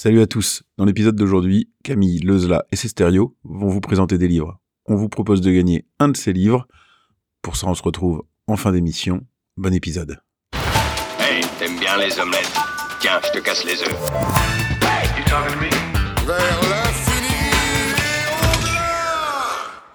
[0.00, 0.62] Salut à tous.
[0.76, 4.60] Dans l'épisode d'aujourd'hui, Camille, Leuzla et ses stéréos vont vous présenter des livres.
[4.86, 6.68] On vous propose de gagner un de ces livres.
[7.42, 9.26] Pour ça, on se retrouve en fin d'émission.
[9.56, 10.20] Bon épisode.
[11.18, 12.56] Hey, t'aimes bien les omelettes
[13.00, 13.98] Tiens, je te casse les œufs.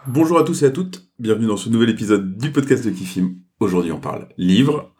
[0.07, 1.07] Bonjour à tous et à toutes.
[1.17, 3.35] Bienvenue dans ce nouvel épisode du podcast de Kifim.
[3.61, 4.93] Aujourd'hui, on parle livres.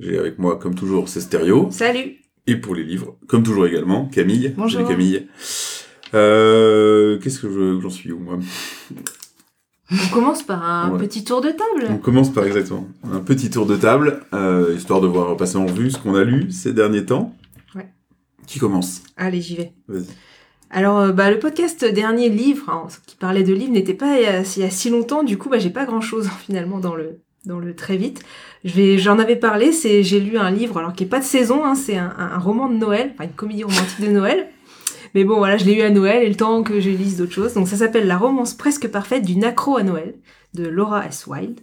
[0.00, 1.70] J'ai avec moi, comme toujours, ces stéréos.
[1.70, 4.54] Salut Et pour les livres, comme toujours également, Camille.
[4.56, 4.80] Bonjour.
[4.80, 5.26] Salut Camille.
[6.14, 8.38] Euh, Qu'est-ce que je- j'en suis où, moi?
[9.90, 10.98] On commence par un Ouais.
[10.98, 11.52] petit tour de On
[11.86, 12.00] table.
[12.00, 15.90] commence par exactement un petit tour de table, euh, histoire de voir passer en revue
[15.90, 17.34] ce qu'on a lu ces derniers temps.
[17.74, 17.88] Ouais.
[18.46, 19.02] Qui commence?
[19.16, 19.72] Allez, j'y vais.
[19.88, 20.06] Vas-y.
[20.70, 24.22] Alors, euh, bah, le podcast dernier livre, hein, qui parlait de livres, n'était pas il
[24.24, 25.22] y, a, il y a si longtemps.
[25.22, 28.24] Du coup, bah, j'ai pas grand-chose finalement dans le dans le très vite.
[28.66, 29.72] J'en avais parlé.
[29.72, 31.64] C'est, j'ai lu un livre, alors qui est pas de saison.
[31.64, 34.48] Hein, c'est un, roman de Noël, enfin une comédie romantique de Noël.
[35.14, 37.32] Mais bon, voilà, je l'ai eu à Noël et le temps que je lise d'autres
[37.32, 37.54] choses.
[37.54, 40.14] Donc, ça s'appelle La romance presque parfaite d'une accro à Noël
[40.54, 41.26] de Laura S.
[41.26, 41.60] Wilde.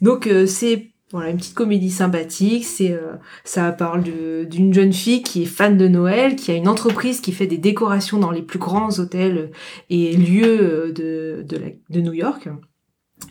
[0.00, 2.66] Donc, euh, c'est voilà une petite comédie sympathique.
[2.80, 7.20] Euh, ça parle d'une jeune fille qui est fan de Noël, qui a une entreprise
[7.20, 9.50] qui fait des décorations dans les plus grands hôtels
[9.90, 11.44] et lieux euh, de,
[11.90, 12.48] de New York.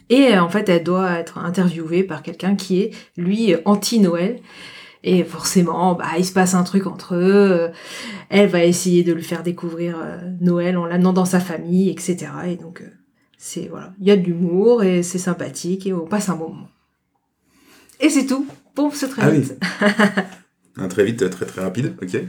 [0.10, 4.40] Et euh, en fait, elle doit être interviewée par quelqu'un qui est, lui, anti-Noël.
[5.04, 7.70] Et forcément, bah, il se passe un truc entre eux.
[8.30, 12.28] Elle va essayer de lui faire découvrir euh, Noël en l'amenant dans sa famille, etc.
[12.48, 12.90] Et donc, euh,
[13.38, 16.50] c'est voilà, il y a de l'humour et c'est sympathique et on passe un bon
[16.50, 16.70] moment.
[18.02, 19.40] Et c'est tout pour ce très Ah oui.
[19.40, 19.58] vite.
[20.78, 22.22] Un très vite, très très rapide, ok.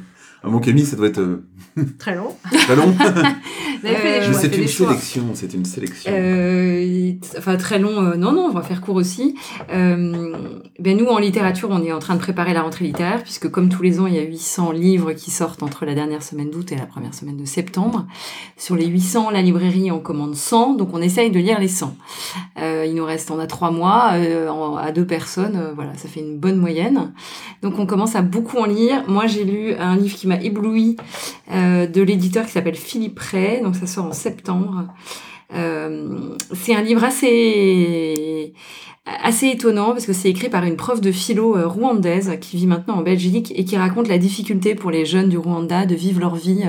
[0.42, 1.44] Un bon Camille, ça doit être euh,
[1.98, 2.34] Très long.
[2.50, 2.94] très long.
[3.83, 6.12] Euh, c'est une sélection, c'est une sélection.
[7.38, 9.36] Enfin très long, euh, non non, on va faire court aussi.
[9.72, 10.34] Euh,
[10.78, 13.70] ben nous en littérature, on est en train de préparer la rentrée littéraire puisque comme
[13.70, 16.70] tous les ans, il y a 800 livres qui sortent entre la dernière semaine d'août
[16.72, 18.06] et la première semaine de septembre.
[18.58, 21.96] Sur les 800, la librairie en commande 100, donc on essaye de lire les 100.
[22.61, 25.92] Euh, il nous reste, on a trois mois euh, en- à deux personnes, euh, voilà,
[25.96, 27.12] ça fait une bonne moyenne.
[27.62, 29.05] Donc on commence à beaucoup en lire.
[29.08, 30.96] Moi j'ai lu un livre qui m'a ébloui
[31.52, 34.86] euh, de l'éditeur qui s'appelle Philippe Ray, donc ça sort en septembre.
[35.55, 38.55] Euh, c'est un livre assez
[39.24, 42.67] assez étonnant parce que c'est écrit par une prof de philo euh, rwandaise qui vit
[42.67, 46.20] maintenant en Belgique et qui raconte la difficulté pour les jeunes du Rwanda de vivre
[46.20, 46.64] leur vie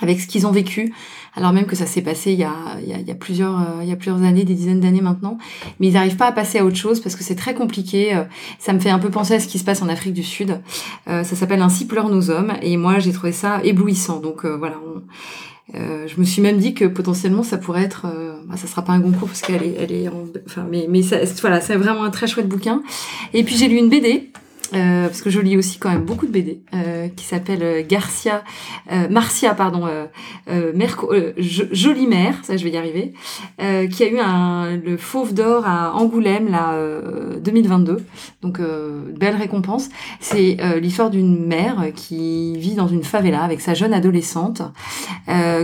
[0.00, 0.92] avec ce qu'ils ont vécu,
[1.34, 5.38] alors même que ça s'est passé il y a, plusieurs, années, des dizaines d'années maintenant,
[5.80, 8.14] mais ils n'arrivent pas à passer à autre chose parce que c'est très compliqué.
[8.14, 8.24] euh,
[8.58, 10.60] Ça me fait un peu penser à ce qui se passe en Afrique du Sud.
[11.08, 14.20] Euh, ça s'appelle Ainsi pleurent nos hommes et moi j'ai trouvé ça éblouissant.
[14.20, 14.76] Donc euh, voilà,
[15.74, 18.92] je me suis même dit que potentiellement ça pourrait être, euh, bah, ça sera pas
[18.92, 22.04] un concours parce qu'elle est, elle est, en- enfin mais mais ça, voilà, c'est vraiment
[22.04, 22.82] un très chouette bouquin.
[23.32, 24.32] Et puis j'ai lu une BD.
[24.74, 27.82] Euh, parce que je lis aussi quand même beaucoup de BD euh, qui s'appelle euh,
[27.86, 28.42] Garcia
[28.90, 33.12] euh, Marcia pardon euh, Merco, Jo- Jolie Mère ça je vais y arriver
[33.90, 37.98] qui a eu un, le Fauve d'or à Angoulême là euh, 2022
[38.42, 38.60] donc
[39.18, 39.88] belle récompense
[40.20, 44.62] c'est l'histoire d'une mère qui vit dans une favela avec sa jeune adolescente,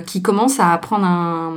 [0.07, 1.55] qui commence à prendre un-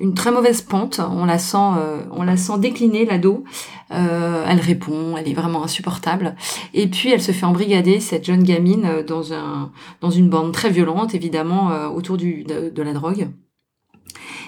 [0.00, 1.00] une très mauvaise pente.
[1.00, 3.44] On la sent, euh, on la sent décliner l'ado.
[3.92, 6.34] Euh, elle répond, elle est vraiment insupportable.
[6.74, 9.70] Et puis elle se fait embrigader cette jeune gamine euh, dans un
[10.00, 13.28] dans une bande très violente, évidemment euh, autour du de, de la drogue.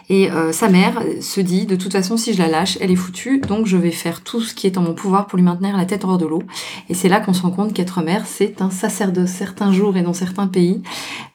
[0.08, 2.96] Et euh, sa mère se dit, de toute façon, si je la lâche, elle est
[2.96, 5.76] foutue, donc je vais faire tout ce qui est en mon pouvoir pour lui maintenir
[5.76, 6.42] la tête hors de l'eau.
[6.88, 10.02] Et c'est là qu'on se rend compte qu'être mère, c'est un sacerdoce certains jours et
[10.02, 10.82] dans certains pays,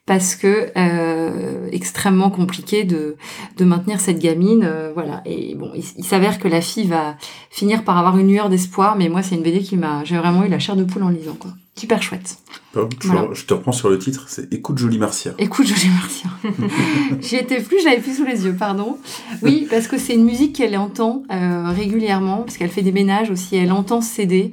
[0.06, 3.16] parce que euh, extrêmement compliqué de,
[3.58, 4.64] de maintenir cette gamine.
[4.64, 5.22] euh, voilà.
[5.26, 7.18] Et bon, il, il s'avère que la fille va
[7.50, 10.04] finir par avoir une lueur d'espoir, mais moi, c'est une BD qui m'a...
[10.04, 11.52] J'ai vraiment eu la chair de poule en lisant, quoi.
[11.80, 12.36] Super chouette.
[12.74, 13.28] Pardon, je, voilà.
[13.34, 15.34] je te reprends sur le titre, c'est Écoute Jolie Marcia.
[15.38, 16.30] Écoute, Jolie Marcia.
[17.22, 18.98] J'y étais plus, je l'avais plus sous les yeux, pardon.
[19.42, 23.30] Oui, parce que c'est une musique qu'elle entend euh, régulièrement, parce qu'elle fait des ménages
[23.32, 24.52] aussi, elle entend CD,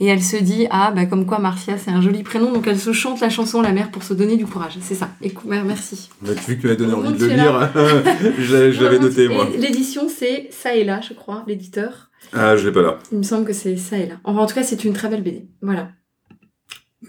[0.00, 2.78] et elle se dit, ah, bah comme quoi Marcia, c'est un joli prénom, donc elle
[2.78, 4.76] se chante la chanson La mère pour se donner du courage.
[4.80, 5.10] C'est ça.
[5.22, 6.10] Écoute, ouais, merci.
[6.22, 7.70] Bah, vu que tu m'as donné envie de le lire,
[8.40, 9.46] je l'avais- noté, moi.
[9.56, 12.10] L'édition, c'est Ça et là, je crois, l'éditeur.
[12.32, 12.98] Ah, je l'ai pas là.
[13.12, 14.14] Il me semble que c'est Ça et là.
[14.24, 15.46] Enfin, en tout cas, c'est une très belle BD.
[15.62, 15.88] Voilà.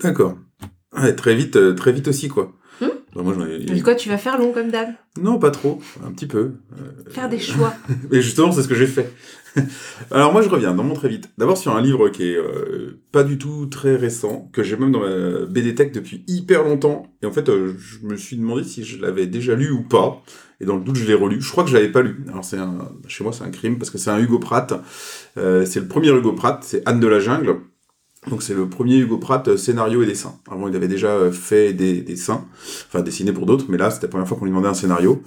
[0.02, 0.38] D'accord.
[0.98, 2.54] Ouais, très vite, euh, très vite aussi, quoi.
[3.16, 4.90] Bah, moi, j'en ai- Du coup, tu vas faire long comme d'hab?
[5.22, 6.56] Non, pas trop, un petit peu.
[6.78, 7.74] Euh, Faire des choix.
[8.12, 9.10] Et justement, c'est ce que j'ai fait.
[10.12, 11.30] Alors moi, je reviens dans mon très vite.
[11.38, 14.92] D'abord sur un livre qui est euh, pas du tout très récent, que j'ai même
[14.92, 17.08] dans ma BD Tech depuis hyper longtemps.
[17.22, 20.22] Et en fait, euh, je me suis demandé si je l'avais déjà lu ou pas.
[20.60, 21.40] Et dans le doute, je l'ai relu.
[21.42, 22.26] Je crois que je l'avais pas lu.
[22.30, 24.74] Alors c'est un, chez moi, c'est un crime parce que c'est un Hugo Pratt.
[25.38, 26.62] Euh, c'est le premier Hugo Pratt.
[26.66, 27.62] C'est Anne de la jungle.
[28.28, 30.40] Donc c'est le premier Hugo Pratt euh, scénario et dessin.
[30.50, 32.46] Avant il avait déjà euh, fait des dessins,
[32.88, 35.22] enfin dessiné pour d'autres, mais là c'était la première fois qu'on lui demandait un scénario.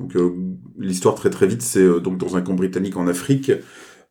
[0.00, 0.32] Donc euh,
[0.78, 3.52] l'histoire très très vite, c'est euh, donc dans un camp britannique en Afrique.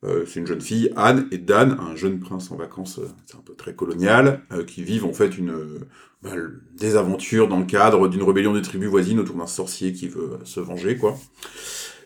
[0.03, 3.35] Euh, c'est une jeune fille, Anne, et Dan, un jeune prince en vacances, euh, c'est
[3.35, 5.53] un peu très colonial, qui vivent en fait une
[6.21, 6.29] bah,
[6.77, 10.37] des aventures dans le cadre d'une rébellion des tribus voisines autour d'un sorcier qui veut
[10.43, 11.17] se venger, quoi.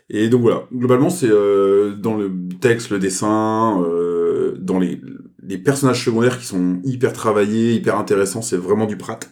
[0.10, 2.32] Et donc voilà, globalement c'est dans le
[2.62, 3.86] texte, le dessin,
[4.58, 5.02] dans les,
[5.44, 9.30] les personnages secondaires qui sont hyper travaillés, hyper intéressants, c'est vraiment du Pratt.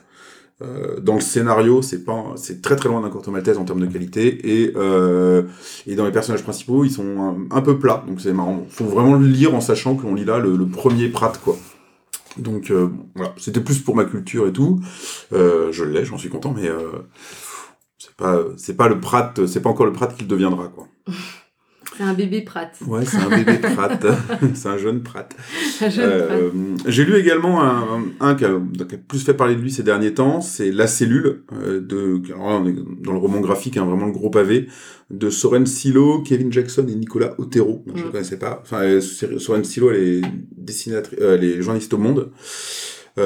[0.62, 3.80] Euh, dans le scénario, c'est pas, c'est très très loin d'un Corto Maltese en termes
[3.80, 5.44] de qualité, et euh,
[5.88, 8.66] et dans les personnages principaux, ils sont un, peu plats, donc c'est marrant.
[8.70, 11.56] Faut vraiment le lire en sachant qu'on lit là le, premier Pratt, quoi.
[12.38, 14.82] Donc euh, voilà, c'était plus pour ma culture et tout.
[15.32, 16.70] Euh, je l'ai, j'en suis content, mais
[17.98, 20.88] c'est pas, c'est pas le Pratt, c'est pas encore le Pratt qu'il deviendra, quoi.
[21.98, 22.72] C'est un bébé Pratt.
[22.88, 24.06] Ouais, c'est un bébé Pratt,
[24.54, 25.36] c'est un jeune Pratt.
[25.98, 26.50] Euh,
[26.86, 28.52] J'ai lu également un, un qui, a,
[28.88, 32.22] qui a plus fait parler de lui ces derniers temps, c'est La Cellule, euh, de,
[32.34, 32.72] alors là,
[33.04, 34.68] dans le roman graphique, hein, vraiment le gros pavé,
[35.10, 37.84] de Soren Silo, Kevin Jackson et Nicolas Otero.
[37.86, 38.12] Donc, Je ne Mm.
[38.12, 38.60] connaissais pas.
[38.62, 40.22] Enfin, euh, Soren Silo, elle est
[40.56, 42.32] dessinatrice, elle est journaliste au Monde.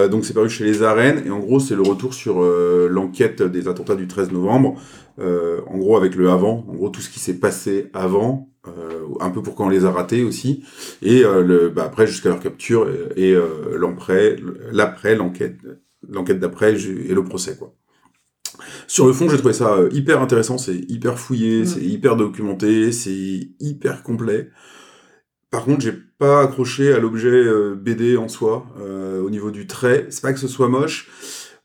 [0.09, 2.41] Donc c'est paru chez Les Arènes et en gros c'est le retour sur
[2.89, 4.81] l'enquête des attentats du 13 novembre.
[5.19, 9.07] Euh, en gros avec le avant, en gros tout ce qui s'est passé avant, euh,
[9.19, 10.63] un peu pourquoi on les a ratés aussi,
[11.01, 12.87] et euh, le, bah, après jusqu'à leur capture
[13.17, 14.37] et, euh, l'après,
[14.71, 15.57] l'après, l'enquête,
[16.07, 17.75] l'enquête d'après et le procès quoi.
[18.87, 21.65] Sur le fond, j'ai trouvé ça hyper intéressant, c'est hyper fouillé, Mm.
[21.65, 24.49] c'est hyper documenté, c'est hyper complet.
[25.49, 27.43] Par contre, j'ai pas accroché à l'objet
[27.75, 28.65] BD en soi,
[29.23, 30.07] au niveau du trait.
[30.09, 31.09] C'est pas que ce soit moche,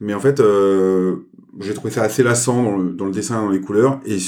[0.01, 1.17] mais en fait, euh,
[1.61, 4.01] j'ai trouvé ça assez lassant dans le, dans le dessin, dans les couleurs.
[4.07, 4.19] Et,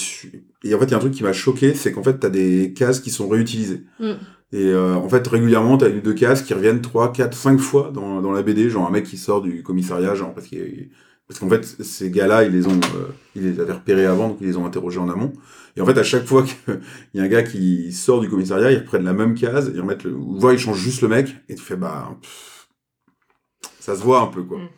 [0.65, 2.29] et en fait, il y a un truc qui m'a choqué, c'est qu'en fait, t'as
[2.29, 3.85] des cases qui sont réutilisées.
[4.01, 4.13] Mm.
[4.53, 7.93] Et euh, en fait, régulièrement, t'as une deux cases qui reviennent 3, 4, 5 fois
[7.95, 10.91] dans, dans la BD, genre un mec qui sort du commissariat, genre parce qu'il
[11.31, 13.07] parce qu'en fait, ces gars-là, ils les ont, euh,
[13.37, 15.33] ils les avaient repérés avant, donc ils les ont interrogés en amont.
[15.77, 16.81] Et en fait, à chaque fois qu'il
[17.15, 20.03] y a un gars qui sort du commissariat, ils reprennent la même case, ils remettent
[20.03, 22.67] le, voire ils changent juste le mec, et tu fais, bah, pff,
[23.79, 24.59] ça se voit un peu, quoi.
[24.59, 24.69] Mm.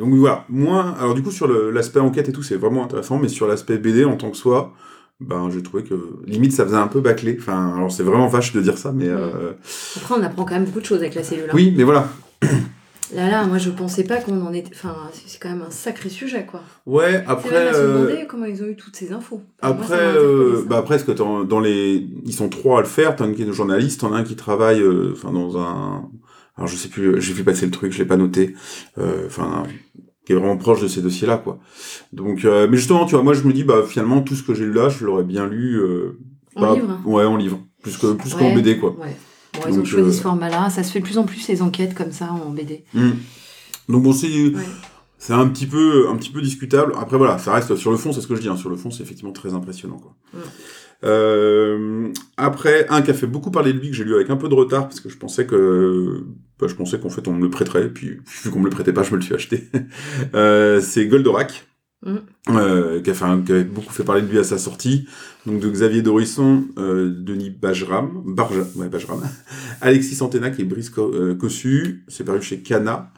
[0.00, 3.28] Donc voilà, moins, alors du coup, sur l'aspect enquête et tout, c'est vraiment intéressant, mais
[3.28, 4.72] sur l'aspect BD en tant que soi,
[5.20, 5.94] ben, j'ai trouvé que,
[6.26, 7.36] limite, ça faisait un peu bâclé.
[7.38, 9.52] Enfin, alors c'est vraiment vache de dire ça, mais, euh,
[9.96, 11.44] Après, on apprend quand même beaucoup de choses avec la cellule.
[11.48, 11.54] hein.
[11.54, 12.08] oui, mais voilà.
[13.14, 14.70] Là, là, moi, je pensais pas qu'on en était.
[14.72, 16.62] Enfin, c'est quand même un sacré sujet, quoi.
[16.86, 19.42] Ouais, C'est même après, à se demander comment ils ont eu toutes ces infos.
[19.60, 23.16] Enfin, Après, euh, bah après, ce que dans les, ils sont trois à le faire.
[23.16, 26.08] T'en as un qui est journaliste, t'en as un qui travaille, euh, enfin dans un,
[26.60, 28.54] alors je sais plus, j'ai vu passer le truc, je l'ai pas noté,
[28.98, 29.64] euh, enfin
[30.26, 31.58] qui est vraiment proche de ces dossiers-là, quoi.
[32.12, 34.54] Donc, euh, mais justement, tu vois, moi je me dis, bah finalement tout ce que
[34.54, 36.18] j'ai lu là, je l'aurais bien lu, euh,
[36.54, 38.54] En pas- livre ouais, en livre, plus que plus qu'en.
[38.54, 38.90] BD, quoi.
[39.00, 39.16] Ouais.
[39.54, 40.70] Bon, ils ont Donc, choisi euh, ce format-là.
[40.70, 42.84] Ça se fait de plus en plus, les enquêtes comme ça en BD.
[42.94, 43.10] Hmm.
[43.88, 44.62] Donc bon, c'est Ouais.
[45.18, 46.92] c'est un petit peu un petit peu discutable.
[47.00, 48.48] Après voilà, ça reste sur le fond, c'est ce que je dis.
[48.48, 49.96] hein, sur le fond, c'est effectivement très impressionnant.
[49.98, 50.14] Quoi.
[50.34, 50.38] Mm.
[51.02, 54.36] Euh, après, un qui a fait beaucoup parler de lui que j'ai lu avec un
[54.36, 56.24] peu de retard parce que je pensais que
[56.60, 58.92] bah, je pensais qu'en fait on me le prêterait, puis vu qu'on me le prêtait
[58.92, 59.68] pas, je me le suis acheté.
[60.34, 61.66] euh, c'est Goldorak.
[62.02, 62.16] Mm.
[62.48, 65.06] Euh, qui, a fait un- qui avait beaucoup fait parler de lui à sa sortie,
[65.44, 69.20] donc de Xavier Dorisson, euh, Denis Bajram, Barja, ouais, Bajram,
[69.82, 73.12] Alexis Santenac et Brice Co- Cossu, c'est paru chez Cana.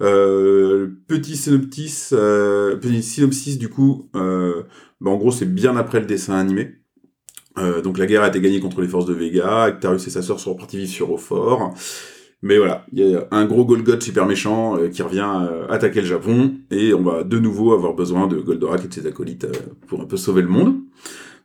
[0.00, 6.34] Euh, petit synopsis, petit synopsis du coup, bah, en gros c'est bien après le dessin
[6.34, 6.76] animé.
[7.56, 10.38] Donc la guerre a été gagnée contre les forces de Vega, Actarus et sa sœur
[10.40, 11.74] sont repartis vivre sur Eau-Fort.
[12.42, 16.00] Mais voilà, il y a un gros Golgoth super méchant euh, qui revient euh, attaquer
[16.00, 19.44] le Japon, et on va de nouveau avoir besoin de Goldorak et de ses acolytes
[19.44, 19.52] euh,
[19.86, 20.74] pour un peu sauver le monde.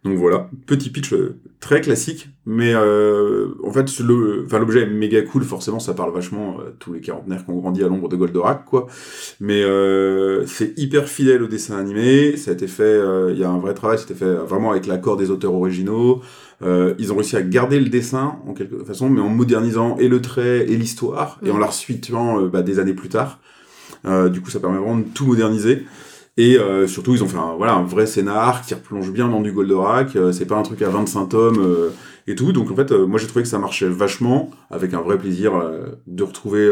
[0.04, 4.86] Donc voilà, petit pitch euh, très classique, mais euh, en fait le, enfin l'objet est
[4.88, 8.08] méga cool, forcément ça parle vachement à tous les quarantenaires qui ont grandi à l'ombre
[8.08, 8.88] de Goldorak, quoi.
[9.42, 13.44] Mais euh, c'est hyper fidèle au dessin animé, ça a été fait, euh, il y
[13.44, 16.22] a un vrai travail, c'était fait vraiment avec l'accord des auteurs originaux.
[16.64, 20.08] Euh, ils ont réussi à garder le dessin en quelque façon, mais en modernisant et
[20.08, 21.60] le trait et l'histoire, et en Mhm.
[21.60, 23.40] la resituant euh, bah, des années plus tard.
[24.06, 25.86] Euh, du coup, ça permet vraiment de tout moderniser.
[26.40, 29.42] Et euh, surtout, ils ont fait un, voilà, un vrai scénar qui replonge bien dans
[29.42, 30.16] du Goldorak.
[30.16, 31.90] Euh, c'est pas un truc à 25 tomes euh,
[32.28, 32.52] et tout.
[32.52, 35.54] Donc en fait, euh, moi j'ai trouvé que ça marchait vachement, avec un vrai plaisir
[36.06, 36.72] de retrouver,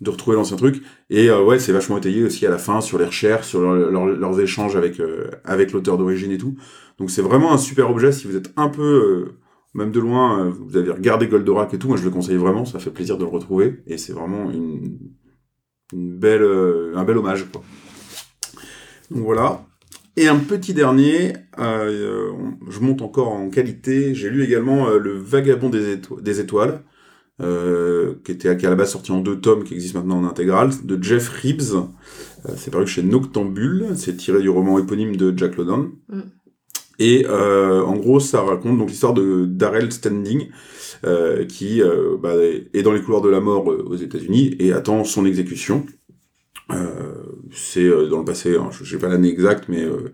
[0.00, 0.82] de retrouver l'ancien truc.
[1.10, 4.06] Et ouais, c'est vachement étayé aussi à la fin sur les recherches, sur leur- leur-
[4.06, 5.00] leurs échanges avec
[5.44, 6.56] avec l'auteur d'origine et tout.
[6.98, 9.32] Donc c'est vraiment un super objet si vous êtes un peu
[9.74, 12.78] même de loin, vous avez regardé Goldorak et tout, moi je le conseille vraiment, ça
[12.80, 14.98] fait plaisir de le retrouver et c'est vraiment une,
[15.92, 16.44] belle,
[16.94, 17.46] un bel hommage.
[17.52, 17.62] Quoi.
[19.10, 19.66] Donc voilà.
[20.16, 22.32] Et un petit dernier, euh,
[22.68, 26.82] je monte encore en qualité, j'ai lu également euh, Le Vagabond des, éto- des étoiles,
[27.40, 30.24] euh, qui était qui à la base sorti en deux tomes, qui existe maintenant en
[30.24, 31.84] intégrale, de Jeff Reeves.
[32.56, 35.92] C'est paru chez Noctambule, c'est tiré du roman éponyme de Jack London.
[36.08, 36.20] Mm.
[36.98, 40.48] Et en gros, ça raconte donc l'histoire de Darrell Standing,
[41.48, 41.82] qui
[42.20, 42.34] bah,
[42.74, 45.86] est dans les couloirs de la mort aux États-Unis et attend son exécution.
[46.72, 47.14] Euh,
[47.52, 50.12] c'est euh, dans le passé, hein, je sais pas l'année exacte, mais euh,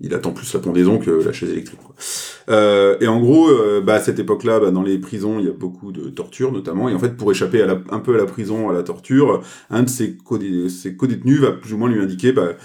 [0.00, 1.80] il attend plus la pendaison que la chaise électrique.
[2.48, 3.48] Euh, et en gros,
[3.82, 6.90] bah, à cette époque-là, bah, dans les prisons, il y a beaucoup de torture notamment.
[6.90, 9.42] Et en fait, pour échapper à la, un peu à la prison, à la torture,
[9.70, 10.38] un de ses, co-
[10.68, 12.56] ses co-détenus va plus ou moins lui indiquer bah,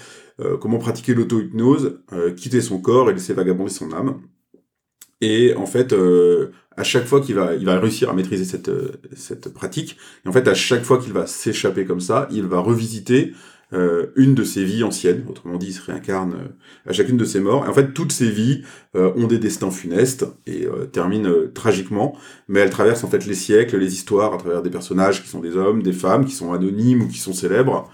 [0.60, 2.00] comment pratiquer l'auto-hypnose,
[2.36, 4.20] quitter son corps et laisser vagabonder son âme.
[5.22, 5.94] Et en fait,
[6.76, 8.70] à chaque fois qu'il va, il va réussir à maîtriser cette,
[9.14, 12.58] cette pratique, et en fait, à chaque fois qu'il va s'échapper comme ça, il va
[12.58, 13.32] revisiter
[13.72, 17.24] euh, une de ses vies anciennes, autrement dit, il se réincarne euh, à chacune de
[17.24, 17.64] ses morts.
[17.64, 18.62] Et en fait, toutes ces vies
[18.96, 22.16] euh, ont des destins funestes et terminent tragiquement,
[22.48, 25.40] mais elles traversent en fait les siècles, les histoires à travers des personnages qui sont
[25.40, 27.90] des hommes, des femmes, qui sont anonymes ou qui sont célèbres.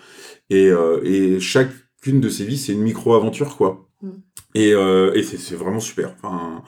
[0.50, 0.70] Et,
[1.04, 3.88] et chacune de ces vies, c'est une micro-aventure, quoi.
[4.02, 4.08] Mm.
[4.54, 6.14] Et, et c'est c'est vraiment super.
[6.22, 6.62] Enfin,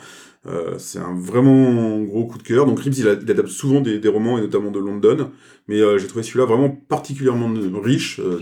[0.46, 2.66] euh, c'est un vraiment gros coup de cœur.
[2.66, 5.30] Donc Reeves, il, adapte souvent des, des romans, et notamment de London,
[5.68, 8.20] mais euh, j'ai trouvé celui-là vraiment particulièrement riche.
[8.20, 8.40] euh,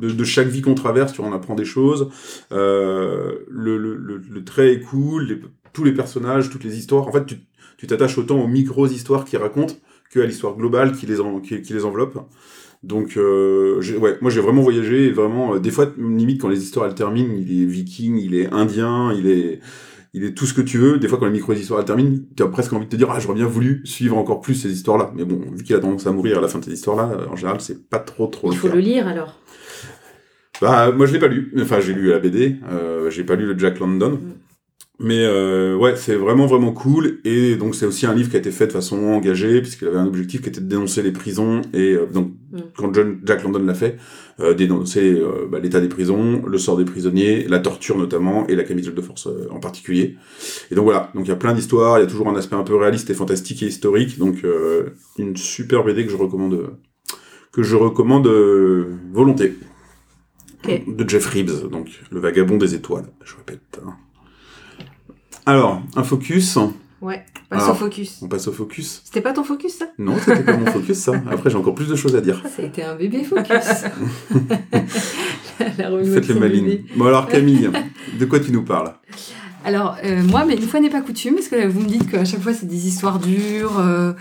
[0.00, 2.08] de, de chaque vie qu'on traverse, tu en apprends des choses.
[2.52, 5.40] Euh, le, le, le, le trait est cool, les-
[5.72, 7.06] tous les personnages, toutes les histoires.
[7.08, 7.36] En fait, tu
[7.76, 9.74] tu t'attaches autant aux micro-histoires qu'ils racontent
[10.10, 12.16] que à l'histoire globale qui les, en- qui, qui les enveloppe.
[12.84, 16.62] Donc, euh, ouais, moi j'ai vraiment voyagé, et vraiment, euh, des fois, limite, quand les
[16.62, 19.60] histoires elles terminent, il est viking, il est indien, il est,
[20.12, 20.98] il est tout ce que tu veux.
[20.98, 23.18] Des fois, quand les micro-histoires elles terminent, tu as presque envie de te dire, ah,
[23.18, 25.12] j'aurais bien voulu suivre encore plus ces histoires-là.
[25.16, 27.36] Mais bon, vu qu'il a tendance à mourir à la fin de ces histoires-là, en
[27.36, 29.40] général, c'est pas trop, trop Il faut le lire alors.
[30.60, 31.52] Bah, moi, je l'ai pas lu.
[31.60, 32.56] Enfin, j'ai lu la BD.
[32.70, 34.12] Euh, j'ai pas lu le Jack London.
[34.12, 34.32] Mm.
[35.00, 37.18] Mais euh, ouais, c'est vraiment vraiment cool.
[37.24, 39.98] Et donc, c'est aussi un livre qui a été fait de façon engagée, puisqu'il avait
[39.98, 41.62] un objectif qui était de dénoncer les prisons.
[41.72, 42.60] Et euh, donc, Mm.
[42.76, 43.98] quand John, Jack London l'a fait,
[44.40, 48.54] euh, dénoncer euh, bah, l'état des prisons, le sort des prisonniers, la torture notamment, et
[48.54, 50.16] la camisole de force euh, en particulier.
[50.70, 52.54] Et donc voilà, donc il y a plein d'histoires, il y a toujours un aspect
[52.54, 54.18] un peu réaliste et fantastique et historique.
[54.18, 56.70] Donc, euh, une super BD que je recommande,
[57.52, 58.28] que je recommande
[59.12, 59.54] volonté
[60.66, 63.80] De Jeff Reeves, donc le vagabond des étoiles, je répète.
[63.86, 63.96] hein.
[65.46, 66.58] Alors, un focus,
[67.02, 67.74] Ouais, passe Alors.
[67.76, 68.20] au focus.
[68.22, 69.02] on passe au focus.
[69.04, 69.86] C'était pas ton focus, ça?
[69.98, 71.12] Non, c'était pas mon focus ça.
[71.30, 72.42] Après, j'ai encore plus de choses à dire.
[72.56, 73.50] Ça a été un bébé focus.
[75.78, 76.84] La Faites le maligne.
[76.96, 77.70] Bon alors Camille,
[78.18, 78.94] de quoi tu nous parles?
[79.64, 82.10] Alors, euh, moi, mais une fois n'est pas coutume, parce que là, vous me dites
[82.10, 84.12] qu'à chaque fois, c'est des histoires dures, euh,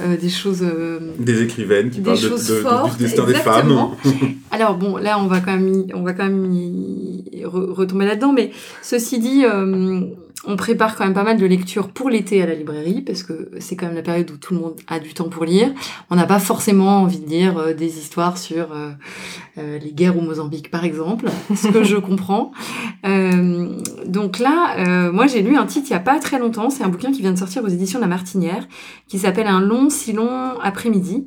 [0.00, 0.60] euh, des choses...
[0.62, 3.96] euh, Des écrivaines qui Des parlent de, choses de- de- fortes, du destin exactement.
[4.04, 4.28] des femmes.
[4.50, 8.04] Alors bon, là, on va quand même, y- on va quand même y re- retomber
[8.04, 8.50] là-dedans, mais
[8.82, 10.02] ceci dit, euh,
[10.46, 13.50] on prépare quand même pas mal de lectures pour l'été à la librairie, parce que
[13.58, 15.70] c'est quand même la période où tout le monde a du temps pour lire.
[16.08, 18.90] On n'a pas forcément envie de lire euh, des histoires sur euh,
[19.58, 22.52] euh, les guerres au Mozambique, par exemple, ce que je comprends.
[24.06, 26.88] Donc là, moi j'ai lu un titre il y a pas très longtemps, c'est un
[26.88, 28.66] bouquin qui vient de sortir aux éditions de La Martinière,
[29.08, 31.26] qui s'appelle Un long, si long après-midi,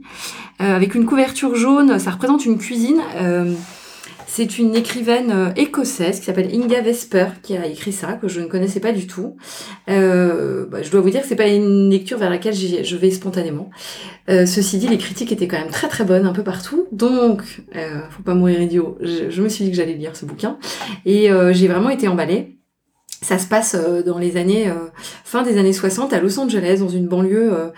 [0.60, 3.02] avec une couverture jaune, ça représente une cuisine.
[4.36, 8.42] C'est une écrivaine euh, écossaise qui s'appelle Inga Vesper qui a écrit ça, que je
[8.42, 9.38] ne connaissais pas du tout.
[9.92, 13.12] Euh, bah, je dois vous dire que c'est pas une lecture vers laquelle je vais
[13.12, 13.70] spontanément.
[14.30, 17.44] Euh, ceci dit, les critiques étaient quand même très très bonnes un peu partout, donc
[17.76, 18.98] euh, faut pas mourir idiot.
[19.02, 20.58] Je, me suis dit que j'allais lire ce bouquin
[21.06, 22.58] et j'ai vraiment été emballée.
[23.22, 24.66] Ça se passe dans les années
[25.24, 27.72] fin des années 60 à Los Angeles, dans une banlieue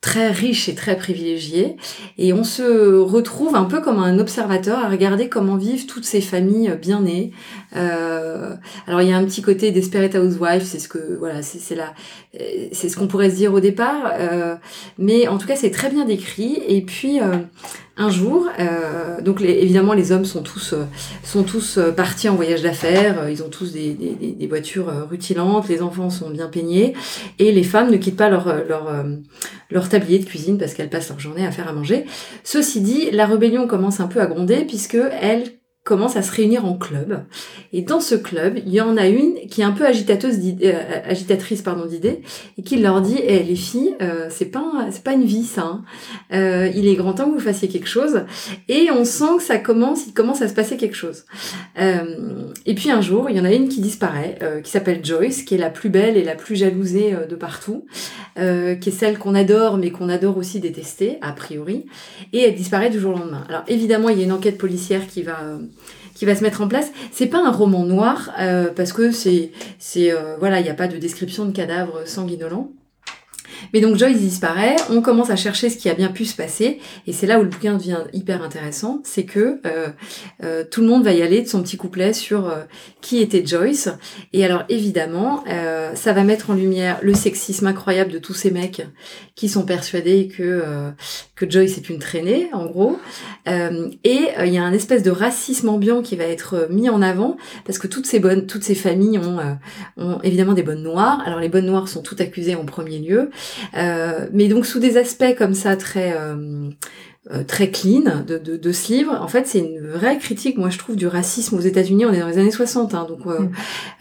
[0.00, 1.76] très riche et très privilégiée.
[2.16, 6.20] Et on se retrouve un peu comme un observateur à regarder comment vivent toutes ces
[6.20, 7.32] familles bien nées.
[7.76, 8.54] Euh,
[8.86, 11.78] alors il y a un petit côté Desperate Housewives, c'est ce que voilà, c'est c'est
[11.78, 11.84] euh,
[12.72, 14.12] c'est ce qu'on pourrait se dire au départ.
[14.18, 14.56] Euh,
[14.98, 16.58] mais en tout cas c'est très bien décrit.
[16.68, 17.36] Et puis euh,
[17.96, 20.84] un jour, euh, donc évidemment les hommes sont tous euh,
[21.22, 23.28] sont tous partis en voyage d'affaires.
[23.30, 25.68] Ils ont tous des, des, des- voitures rutilantes.
[25.68, 26.94] Les enfants sont bien peignés
[27.38, 28.92] et les femmes ne quittent pas leur leur
[29.70, 32.04] leur tablier de cuisine parce qu'elles passent leur journée à faire à manger.
[32.42, 35.44] Ceci dit, la rébellion commence un peu à gronder puisque elles
[35.82, 37.24] commencent à se réunir en club.
[37.72, 41.00] Et dans ce club, il y en a une qui est un peu agitateuse euh,
[41.04, 42.20] agitatrice pardon d'idées
[42.58, 45.62] et qui leur dit "Eh les filles, euh, c'est pas c'est pas une vie ça.
[45.62, 45.84] hein.
[46.34, 48.24] Euh, il est grand temps que vous fassiez quelque chose."
[48.68, 51.24] Et on sent que ça commence, il commence à se passer quelque chose.
[51.80, 55.42] Euh, et puis un jour, il y en a une qui disparaît, qui s'appelle Joyce,
[55.42, 57.86] qui est la plus belle et la plus jalousée de partout
[58.36, 61.86] qui est celle qu'on adore, mais qu'on adore aussi détester, a priori,
[62.32, 63.44] et elle disparaît du jour au lendemain.
[63.48, 65.38] Alors évidemment, il y a une enquête policière qui va
[66.20, 66.92] qui va se mettre en place.
[67.12, 70.74] C'est pas un roman noir euh, parce que c'est c'est euh, voilà, il n'y a
[70.74, 72.70] pas de description de cadavres sanguinolents.
[73.72, 76.80] Mais donc Joyce disparaît, on commence à chercher ce qui a bien pu se passer,
[77.06, 79.88] et c'est là où le bouquin devient hyper intéressant, c'est que euh,
[80.42, 82.62] euh, tout le monde va y aller de son petit couplet sur euh,
[83.00, 83.88] qui était Joyce.
[84.32, 88.50] Et alors évidemment, euh, ça va mettre en lumière le sexisme incroyable de tous ces
[88.50, 88.86] mecs
[89.34, 90.90] qui sont persuadés que euh,
[91.34, 92.98] que Joyce est une traînée, en gros.
[93.48, 97.00] Euh, et il y a un espèce de racisme ambiant qui va être mis en
[97.00, 99.38] avant parce que toutes ces bonnes, toutes ces familles ont,
[99.96, 101.22] ont évidemment des bonnes noires.
[101.24, 103.30] Alors les bonnes noires sont toutes accusées en premier lieu,
[103.74, 106.14] mais donc sous des aspects comme ça très
[107.30, 109.12] euh, très clean de, de, de ce livre.
[109.20, 112.06] En fait, c'est une vraie critique, moi je trouve, du racisme aux États-Unis.
[112.06, 113.50] On est dans les années 60, hein, donc euh, Mm.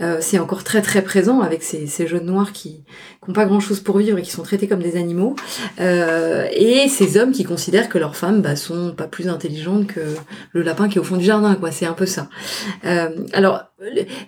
[0.01, 2.83] euh, c'est encore très très présent avec ces, ces jeunes noirs qui
[3.27, 5.35] n'ont pas grand-chose pour vivre et qui sont traités comme des animaux.
[5.81, 9.99] Euh, et ces hommes qui considèrent que leurs femmes bah, sont pas plus intelligentes que
[10.53, 11.71] le lapin qui est au fond du jardin, quoi.
[11.71, 12.29] C'est un peu ça.
[12.85, 13.63] Euh, alors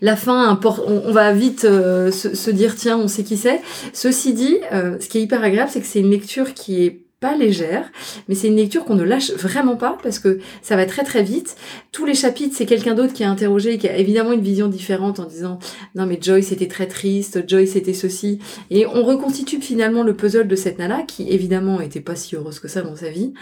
[0.01, 3.38] la fin, importe, on, on va vite euh, se, se dire tiens, on sait qui
[3.38, 3.62] c'est.
[3.93, 7.05] Ceci dit, euh, ce qui est hyper agréable, c'est que c'est une lecture qui est
[7.22, 7.92] pas légère,
[8.28, 11.22] mais c'est une lecture qu'on ne lâche vraiment pas parce que ça va très très
[11.22, 11.56] vite.
[11.92, 14.68] Tous les chapitres, c'est quelqu'un d'autre qui est interrogé et qui a évidemment une vision
[14.68, 15.60] différente en disant
[15.94, 18.40] non mais Joyce était très triste, Joyce était ceci,
[18.72, 22.60] et on reconstitue finalement le puzzle de cette nana qui évidemment était pas si heureuse
[22.60, 23.34] que ça dans sa vie.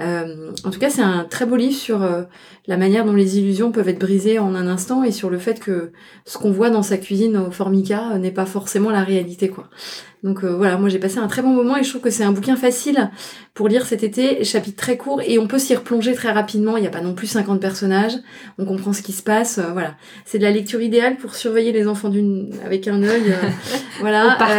[0.00, 2.24] Euh, en tout cas, c'est un très beau livre sur euh,
[2.66, 5.60] la manière dont les illusions peuvent être brisées en un instant et sur le fait
[5.60, 5.92] que
[6.24, 9.70] ce qu'on voit dans sa cuisine au Formica euh, n'est pas forcément la réalité quoi.
[10.24, 12.24] Donc euh, voilà, moi j'ai passé un très bon moment et je trouve que c'est
[12.24, 13.10] un bouquin facile
[13.54, 16.80] pour lire cet été, chapitre très court et on peut s'y replonger très rapidement, il
[16.80, 18.14] n'y a pas non plus 50 personnages,
[18.58, 19.94] on comprend ce qui se passe, euh, voilà.
[20.24, 23.48] C'est de la lecture idéale pour surveiller les enfants d'une avec un œil euh,
[24.00, 24.50] voilà, Au parc.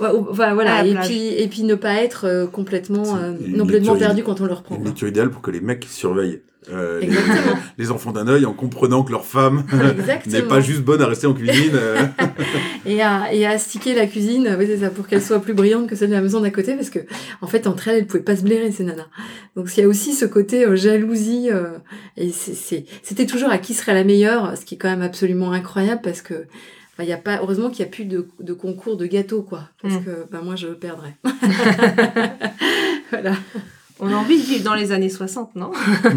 [0.00, 1.06] euh, ouais, au- voilà, et plage.
[1.06, 4.76] puis et puis ne pas être euh, complètement euh, complètement perdu quand on le reprend.
[4.76, 6.40] Une lecture idéale pour que les mecs surveillent
[6.70, 7.00] euh,
[7.78, 9.64] les, enfants d'un œil en comprenant que leur femme
[10.26, 11.72] n'est pas juste bonne à rester en cuisine.
[11.74, 12.02] euh.
[12.86, 15.96] et à, et à astiquer la cuisine, oui, ça, pour qu'elle soit plus brillante que
[15.96, 16.98] celle de la maison d'à côté, parce que,
[17.40, 19.06] en fait, entre elles, elles pouvaient pas se blairer, ces nanas.
[19.56, 21.78] Donc, il y a aussi ce côté euh, jalousie, euh,
[22.16, 26.02] et c'était toujours à qui serait la meilleure, ce qui est quand même absolument incroyable,
[26.04, 26.44] parce que,
[26.98, 29.70] il y a pas, heureusement qu'il n'y a plus de, de concours de gâteaux, quoi,
[29.80, 30.04] parce Mm.
[30.04, 31.16] que, bah, moi, je perdrais.
[33.10, 33.32] voilà.
[34.00, 35.72] On a envie de vivre dans les années 60, non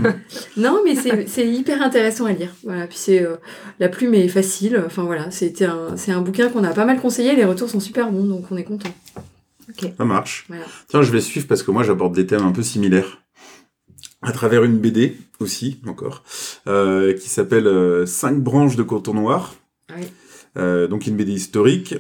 [0.58, 0.96] Non, mais
[1.28, 2.50] c'est hyper intéressant à lire.
[2.63, 3.36] Voilà, puis c'est euh,
[3.80, 4.82] la plume est facile.
[4.86, 7.36] Enfin voilà, c'était un c'est un bouquin qu'on a pas mal conseillé.
[7.36, 8.89] Les retours sont super bons, donc on est content.
[9.98, 10.46] Ça marche.
[10.50, 10.65] Voilà.
[10.88, 13.22] Tiens, je vais suivre parce que moi j'aborde des thèmes un peu similaires
[14.22, 16.24] à travers une BD aussi encore
[16.67, 19.56] euh, qui s'appelle euh, Cinq branches de coton noir.
[19.96, 20.04] Oui.
[20.58, 21.96] Euh, donc une BD historique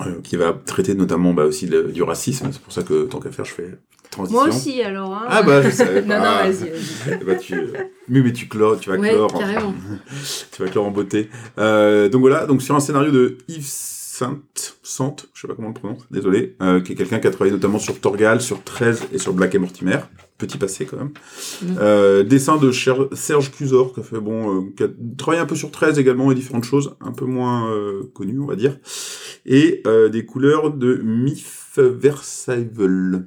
[0.00, 2.48] euh, qui va traiter notamment bah, aussi le- du racisme.
[2.52, 3.70] C'est pour ça que tant qu'à faire, je fais
[4.14, 4.40] transition.
[4.40, 5.12] Moi aussi, alors.
[5.14, 5.26] Hein.
[5.28, 6.18] Ah bah je savais non, pas.
[6.18, 7.18] non, vas-y, vas-y.
[7.20, 7.54] Eh bah, tu,
[8.08, 9.32] mais, mais tu clores, tu vas Ouais, clore.
[9.38, 9.74] carrément.
[10.52, 11.28] tu vas clore en beauté.
[11.58, 14.38] Euh, donc voilà, donc sur un scénario de Yves Saint,
[14.84, 17.30] Sant, je sais pas comment on le prononce, désolé, euh, qui est quelqu'un qui a
[17.30, 19.98] travaillé notamment sur Torgal, sur 13 et sur Black et Mortimer.
[20.38, 21.10] Petit passé quand même.
[21.80, 25.46] Euh, dessin de Cher- Serge Cusor, qui a fait bon, euh, qui a travaillé un
[25.46, 27.68] peu sur 13 également et différentes choses, un peu moins
[28.14, 28.78] connues, on va dire.
[29.46, 33.26] Et des couleurs de Mif Versaivel.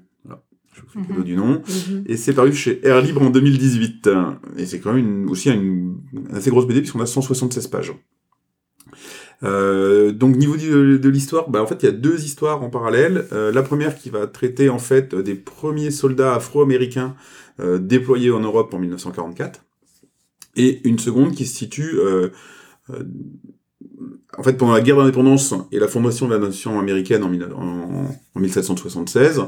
[0.78, 1.24] Je vous fais Mhm.
[1.24, 1.62] du nom.
[1.90, 2.04] Mhm.
[2.06, 4.10] Et c'est paru chez Air Libre en 2018.
[4.58, 5.98] Et c'est quand même une- aussi une,
[6.34, 7.94] assez grosse BD puisqu'on a 176 pages.
[9.44, 12.70] Euh, donc niveau de, de l'histoire, bah en fait il y a deux histoires en
[12.70, 13.26] parallèle.
[13.34, 17.16] Euh, la première qui va traiter en fait des premiers soldats afro-américains
[17.60, 19.64] euh, déployés en Europe en 1944,
[20.56, 22.00] et une seconde qui se situe
[24.38, 27.32] en fait pendant la guerre d'indépendance et la fondation de la nation américaine en,
[28.36, 29.42] en 1776.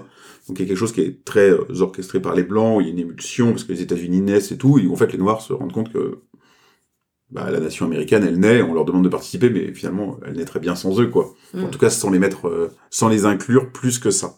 [0.49, 2.81] Donc il y a quelque chose qui est très euh, orchestré par les blancs, où
[2.81, 4.95] il y a une émulsion parce que les États-Unis naissent et tout, et où en
[4.95, 6.23] fait les Noirs se rendent compte que
[7.29, 10.45] bah, la nation américaine, elle naît, on leur demande de participer, mais finalement, elle naît
[10.45, 11.35] très bien sans eux, quoi.
[11.53, 11.65] Mm.
[11.65, 14.37] En tout cas, sans les mettre, euh, sans les inclure plus que ça.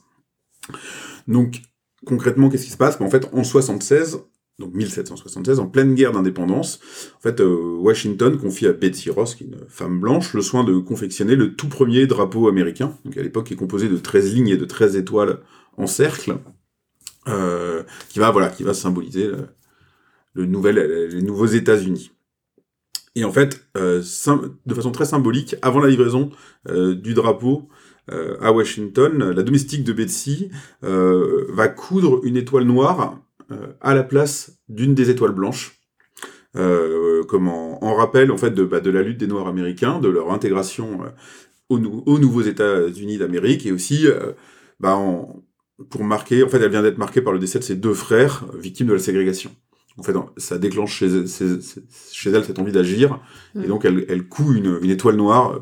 [1.29, 1.61] Donc,
[2.05, 2.99] concrètement, qu'est-ce qui se passe?
[2.99, 4.19] Bah, En fait, en 76,
[4.59, 6.81] donc 1776, en pleine guerre d'indépendance,
[7.17, 10.65] en fait, euh, Washington confie à Betsy Ross, qui est une femme blanche, le soin
[10.65, 14.33] de confectionner le tout premier drapeau américain, donc à l'époque, qui est composé de 13
[14.33, 15.39] lignes et de 13 étoiles
[15.77, 16.37] en cercle,
[17.27, 19.29] euh, qui va, voilà, qui va symboliser
[20.33, 22.11] le, nouvel, les nouveaux États-Unis.
[23.15, 24.01] Et en fait, euh,
[24.65, 26.31] de façon très symbolique, avant la livraison
[26.69, 27.69] euh, du drapeau
[28.41, 30.49] à Washington, la domestique de Betsy
[30.81, 33.21] va coudre une étoile noire
[33.79, 35.79] à la place d'une des étoiles blanches,
[36.53, 40.33] comme en, rappel en fait de, bah, de la lutte des Noirs américains, de leur
[40.33, 40.99] intégration
[41.69, 44.07] aux, nou- aux nouveaux États-Unis d'Amérique, et aussi
[44.81, 45.41] bah, en-
[45.89, 48.45] pour marquer, en fait, elle vient d'être marquée par le décès de ses deux frères
[48.53, 49.51] euh, victimes de la ségrégation.
[49.97, 51.59] En fait, ça déclenche chez, chez-
[52.11, 53.19] chez elle cette envie d'agir,
[53.55, 53.67] et Mm.
[53.67, 55.59] donc elle, elle coud une, une étoile noire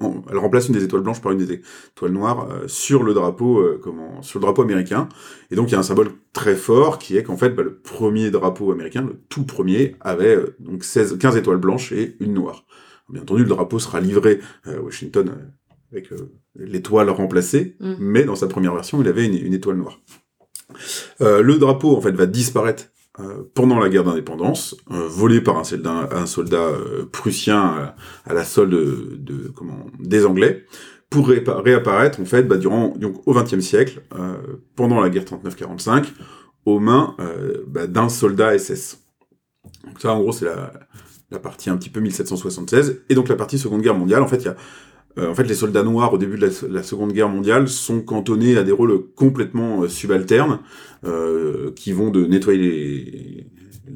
[0.00, 1.60] en- elle remplace une des étoiles blanches par une des
[1.94, 5.08] étoiles noires euh, sur le drapeau, euh, comment, sur le drapeau américain.
[5.50, 7.78] Et donc il y a un symbole très fort qui est qu'en fait, bah, le
[7.78, 12.32] premier drapeau américain, le tout premier, avait euh, donc 16, 15 étoiles blanches et une
[12.34, 12.64] noire.
[13.10, 17.94] Bien entendu, le drapeau sera livré à Washington euh, avec euh, l'étoile remplacée, Mm.
[17.98, 20.00] mais dans sa première version, il avait une, une étoile noire.
[21.20, 22.84] Euh, le drapeau, en fait, va disparaître
[23.18, 26.68] euh, pendant la guerre d'indépendance, euh, volé par un soldat, un soldat
[27.12, 30.64] prussien à, la solde de, de- comment, des Anglais,
[31.10, 34.00] pour réapparaître, en fait, bah, durant, donc, au XXe siècle,
[34.76, 36.04] pendant la guerre 39-45,
[36.66, 37.16] aux mains
[37.66, 38.98] bah, d'un soldat SS.
[39.84, 40.72] Donc ça, en gros, c'est la,
[41.32, 43.02] la partie un petit peu 1776.
[43.08, 44.56] Et donc la partie Seconde Guerre mondiale, en fait, il y a
[45.18, 48.56] en fait, les soldats noirs au début de la, la Seconde Guerre mondiale sont cantonnés
[48.56, 50.60] à des rôles complètement euh, subalternes,
[51.04, 53.46] euh, qui vont de nettoyer les,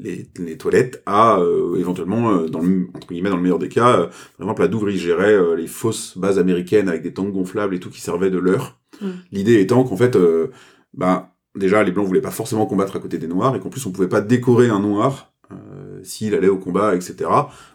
[0.03, 3.68] les, les toilettes à euh, éventuellement, euh, dans le, entre guillemets, dans le meilleur des
[3.68, 7.12] cas, euh, par exemple, à Douvres, ils géraient euh, les fausses bases américaines avec des
[7.12, 8.79] tanks gonflables et tout qui servaient de leurre.
[9.00, 9.11] Mm.
[9.33, 10.48] L'idée étant qu'en fait, euh,
[10.94, 13.85] bah, déjà, les blancs voulaient pas forcément combattre à côté des noirs et qu'en plus,
[13.87, 17.31] on pouvait pas décorer un noir euh, s'il allait au combat, etc.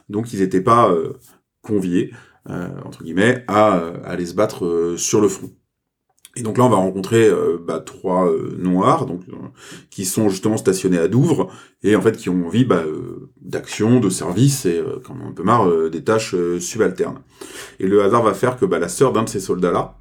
[0.10, 1.13] Donc, ils étaient pas euh,
[1.62, 2.15] conviés euh,
[2.47, 5.52] entre guillemets, à, euh, à aller se battre euh, sur le front.
[6.36, 9.34] Et donc là, on va rencontrer euh, bah, trois euh, noirs, donc euh,
[9.89, 11.52] qui sont justement stationnés à Douvres
[11.84, 15.28] et en fait qui ont envie bah, euh, d'action, de service et euh, quand même
[15.28, 17.19] un peu marre euh, des tâches euh, subalternes.
[17.80, 19.97] Et le hasard va faire que bah, la sœur d'un de ces soldats-là,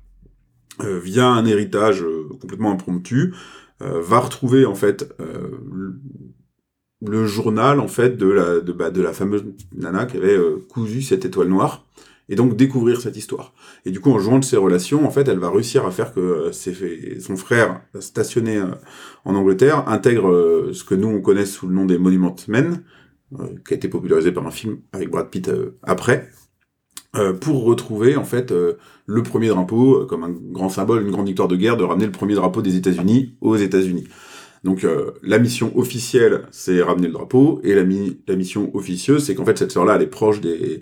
[0.85, 3.35] euh, via un héritage euh, complètement impromptu,
[3.83, 5.59] euh, va retrouver en fait euh,
[7.01, 10.65] le- journal en fait de la de, bah, de la fameuse nana qui avait euh,
[10.69, 11.85] cousu cette étoile noire
[12.29, 13.55] et donc découvrir cette histoire.
[13.85, 16.13] Et du coup, en jouant de ces relations, en fait, elle va réussir à faire
[16.13, 18.67] que euh, son frère, stationné euh,
[19.25, 22.83] en Angleterre, intègre euh, ce que nous on connaît sous le nom des Monument Men,
[23.67, 25.51] qui a été popularisé par un film avec Brad Pitt
[25.83, 26.31] après,
[27.43, 28.55] pour retrouver en fait
[29.05, 32.13] le premier drapeau comme un grand symbole, une grande victoire de guerre, de ramener le
[32.13, 34.09] premier drapeau des États-Unis aux États-Unis.
[34.65, 39.25] Donc euh, la mission officielle, c'est ramener le drapeau, et la, mi- la mission officieuse,
[39.25, 40.81] c'est qu'en fait cette sœur-là, elle est proche des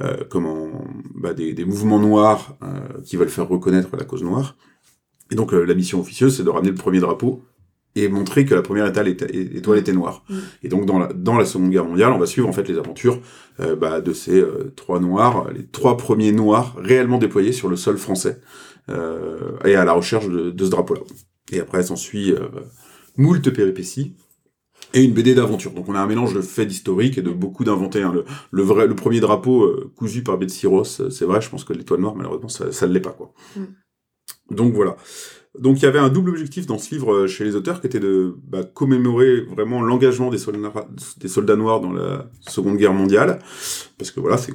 [0.00, 0.84] euh, comment
[1.14, 4.56] bah, des, des mouvements noirs euh, qui veulent faire reconnaître la cause noire.
[5.32, 7.42] Et donc la mission officieuse, c'est de ramener le premier drapeau
[7.96, 10.22] et montrer que la première étoile était, étoile était noire.
[10.28, 10.34] Mm.
[10.62, 12.78] Et donc dans la, dans la Seconde Guerre mondiale, on va suivre en fait les
[12.78, 13.20] aventures
[13.58, 17.76] euh, bah, de ces euh, trois noirs, les trois premiers noirs réellement déployés sur le
[17.76, 18.40] sol français
[18.88, 21.00] euh, et à la recherche de, de ce drapeau-là.
[21.50, 22.34] Et après, s'ensuit
[23.16, 24.14] moult péripéties
[24.94, 25.72] et une BD d'aventure.
[25.72, 28.02] Donc on a un mélange de faits d'historique et de beaucoup d'inventés.
[28.02, 28.12] hein.
[28.12, 31.40] Le, le vrai, le premier drapeau euh, cousu par Betsy Ross, euh, c'est vrai.
[31.40, 33.32] Je pense que l'étoile noire, malheureusement, ça, ne l'est pas quoi.
[34.50, 34.96] Donc voilà.
[35.58, 37.86] Donc il y avait un double objectif dans ce livre euh, chez les auteurs qui
[37.86, 42.92] était de bah, commémorer vraiment l'engagement des soldats, des soldats noirs dans la Seconde Guerre
[42.92, 43.38] mondiale,
[43.98, 44.52] parce que voilà, c'est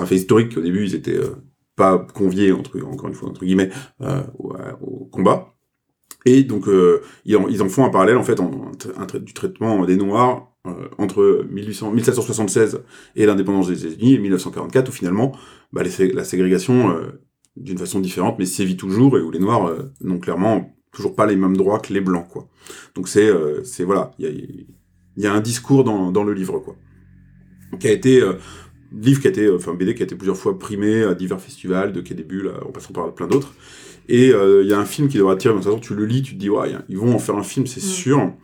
[0.00, 1.34] un fait historique qu'au début ils étaient euh,
[1.76, 5.48] pas conviés entre encore une fois entre guillemets euh, au, au combat.
[6.24, 8.40] Et donc euh, ils, en, font un parallèle en fait
[9.22, 12.82] du traitement des noirs euh, entre 1800, 1776
[13.16, 15.32] et l'indépendance des États-Unis et 1944 où finalement
[15.72, 17.20] bah, la ségrégation euh,
[17.56, 21.26] d'une façon différente, mais sévit toujours, et où les Noirs euh, n'ont clairement toujours pas
[21.26, 22.48] les mêmes droits que les Blancs, quoi.
[22.94, 24.66] Donc c'est, euh, c'est voilà, il
[25.16, 26.76] y y a un discours dans, dans le livre, quoi,
[27.78, 28.34] qui a été, euh,
[28.92, 31.92] livre qui a été, enfin BD qui a été plusieurs fois primé à divers festivals,
[31.92, 33.54] de Quai des Bulles, en passant par plein d'autres.
[34.12, 36.04] Et euh, il y a un film qui devra tirer, de toute façon tu le
[36.06, 37.88] lis, tu te dis, ouais, ils vont en faire un film, c'est Mm.
[37.88, 38.34] sûr.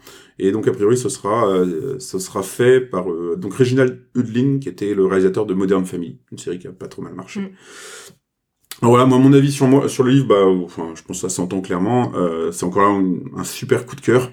[0.40, 4.58] Et donc a priori ce sera, euh, ce sera fait par euh, donc Reginald Hudlin,
[4.60, 7.40] qui était le réalisateur de Modern Family, une série qui a pas trop mal marché.
[7.40, 7.50] Mm.
[8.80, 11.28] Alors voilà, moi, mon avis sur moi, sur le livre, bah, enfin, je pense que
[11.28, 12.12] ça s'entend clairement.
[12.52, 14.30] C'est encore là un, un super coup de cœur.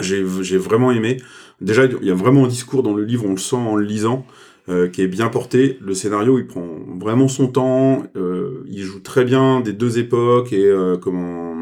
[0.00, 1.18] J'ai, j'ai vraiment aimé.
[1.60, 3.84] Déjà, il y a vraiment un discours dans le livre, on le sent en le
[3.84, 4.26] lisant,
[4.70, 5.76] euh, qui est bien porté.
[5.82, 6.66] Le scénario, il prend
[6.98, 8.04] vraiment son temps.
[8.16, 11.54] Euh, il joue très bien des deux époques et euh, comment.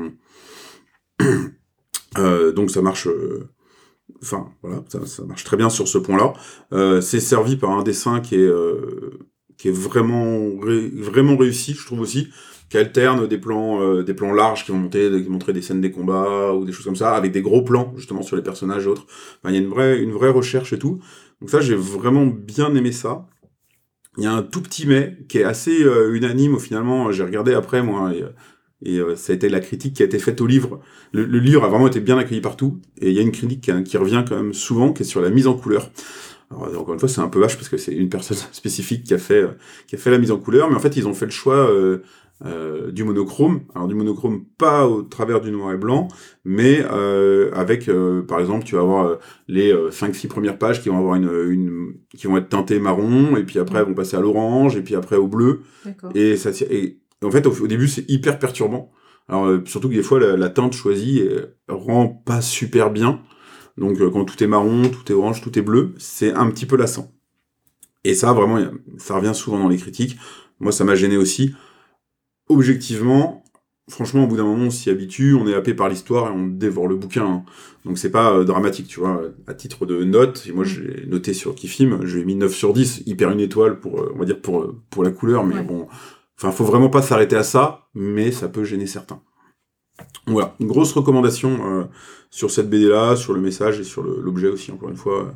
[2.54, 3.08] Donc ça marche.
[4.22, 7.00] Enfin, voilà, ça, marche très bien sur ce point-là.
[7.00, 8.50] C'est servi par un dessin qui est
[9.56, 10.50] qui est vraiment
[10.94, 12.28] vraiment réussi, je trouve aussi,
[12.68, 15.90] qui alterne des plans des plans larges qui vont monter, qui montrer des scènes des
[15.90, 18.88] combats ou des choses comme ça, avec des gros plans justement sur les personnages et
[18.88, 19.06] autres.
[19.44, 21.00] Il y a une vraie une vraie recherche et tout.
[21.42, 23.26] Donc ça, j'ai vraiment bien aimé ça.
[24.16, 26.56] Il y a un tout petit mais qui est assez euh, unanime.
[26.60, 28.12] Finalement, j'ai regardé après moi.
[28.14, 28.22] Et,
[28.84, 30.78] et euh, ça a été la critique qui a été faite au livre.
[31.10, 32.80] Le, livre a vraiment été bien accueilli partout.
[33.00, 35.30] Et il y a une critique qui, revient quand même souvent, qui est sur la
[35.30, 35.90] mise en couleur.
[36.52, 39.14] Alors, encore une fois, c'est un peu vache parce que c'est une personne spécifique qui
[39.14, 39.56] a fait euh,
[39.88, 41.68] qui a fait la mise en couleur, mais en fait, ils ont fait le choix
[42.44, 43.62] euh, du monochrome.
[43.74, 46.08] Alors du monochrome pas au travers du noir et blanc,
[46.44, 50.98] mais euh, avec, euh, par exemple, tu vas avoir les 5-6 premières pages qui vont
[50.98, 54.20] avoir une, une, qui vont être teintées marron, et puis après elles vont passer à
[54.20, 55.60] l'orange, et puis après au bleu.
[56.14, 58.90] Et ça, et en fait, au, au début, c'est hyper perturbant.
[59.28, 61.22] Alors surtout que des fois, la, la teinte choisie
[61.68, 63.20] rend pas super bien.
[63.78, 66.76] Donc quand tout est marron, tout est orange, tout est bleu, c'est un petit peu
[66.76, 67.12] lassant.
[68.04, 68.58] Et ça, vraiment,
[68.98, 70.16] ça revient souvent dans les critiques.
[70.60, 71.54] Moi, ça m'a gêné aussi.
[72.52, 73.42] Objectivement,
[73.88, 76.46] franchement, au bout d'un moment, on s'y habitue, on est happé par l'histoire et on
[76.46, 77.24] dévore le bouquin.
[77.26, 77.44] hein.
[77.84, 79.22] Donc c'est pas euh, dramatique, tu vois.
[79.46, 82.52] À titre de note, et moi j'ai noté sur Kifim, je lui ai mis 9
[82.54, 85.44] sur 10, hyper une étoile pour, euh, on va dire, pour, euh, pour la couleur,
[85.44, 85.62] mais Ouais.
[85.64, 85.88] bon,
[86.38, 89.20] enfin, faut vraiment pas s'arrêter à ça, mais ça peut gêner certains.
[90.26, 91.84] Voilà, une grosse recommandation euh,
[92.30, 95.34] sur cette BD-là, sur le message et sur l'objet aussi, encore une fois.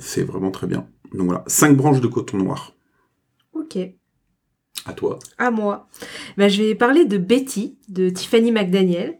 [0.00, 0.86] C'est vraiment très bien.
[1.12, 2.72] Donc voilà, 5 branches de coton noir.
[3.52, 3.76] Ok.
[4.86, 5.18] À toi.
[5.38, 5.88] À moi.
[6.36, 9.18] Ben, je vais parler de Betty, de Tiffany McDaniel.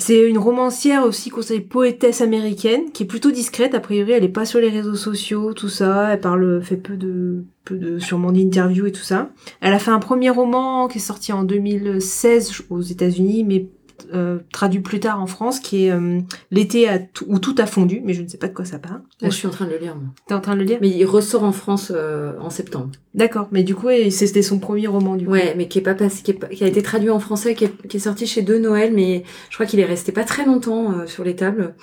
[0.00, 3.74] C'est une romancière aussi considérée poétesse américaine, qui est plutôt discrète.
[3.74, 6.14] A priori, elle est pas sur les réseaux sociaux, tout ça.
[6.14, 9.30] Elle parle, fait peu de, peu de, sûrement d'interviews et tout ça.
[9.60, 13.68] Elle a fait un premier roman qui est sorti en 2016 aux États-Unis, mais
[14.14, 16.88] euh, traduit plus tard en France, qui est euh, L'été
[17.26, 19.00] où tout a fondu, mais je ne sais pas de quoi ça parle.
[19.20, 19.96] Là, je suis en train de le lire.
[20.26, 20.78] T'es en train de le lire?
[20.80, 22.90] Mais il ressort en France euh, en septembre.
[23.14, 25.32] D'accord, mais du coup, c'était son premier roman, du coup.
[25.32, 27.54] Ouais, mais qui est pas passé, qui, est pas- qui a été traduit en français,
[27.54, 30.24] qui est, qui est sorti chez De Noël, mais je crois qu'il est resté pas
[30.24, 31.74] très longtemps sur les tables.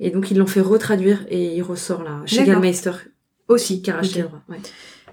[0.00, 2.44] Et donc ils l'ont fait retraduire et il ressort là chez.
[2.44, 2.90] Gallmeister
[3.48, 3.80] Aussi.
[3.80, 4.22] qui a racheté.
[4.48, 4.58] Ouais.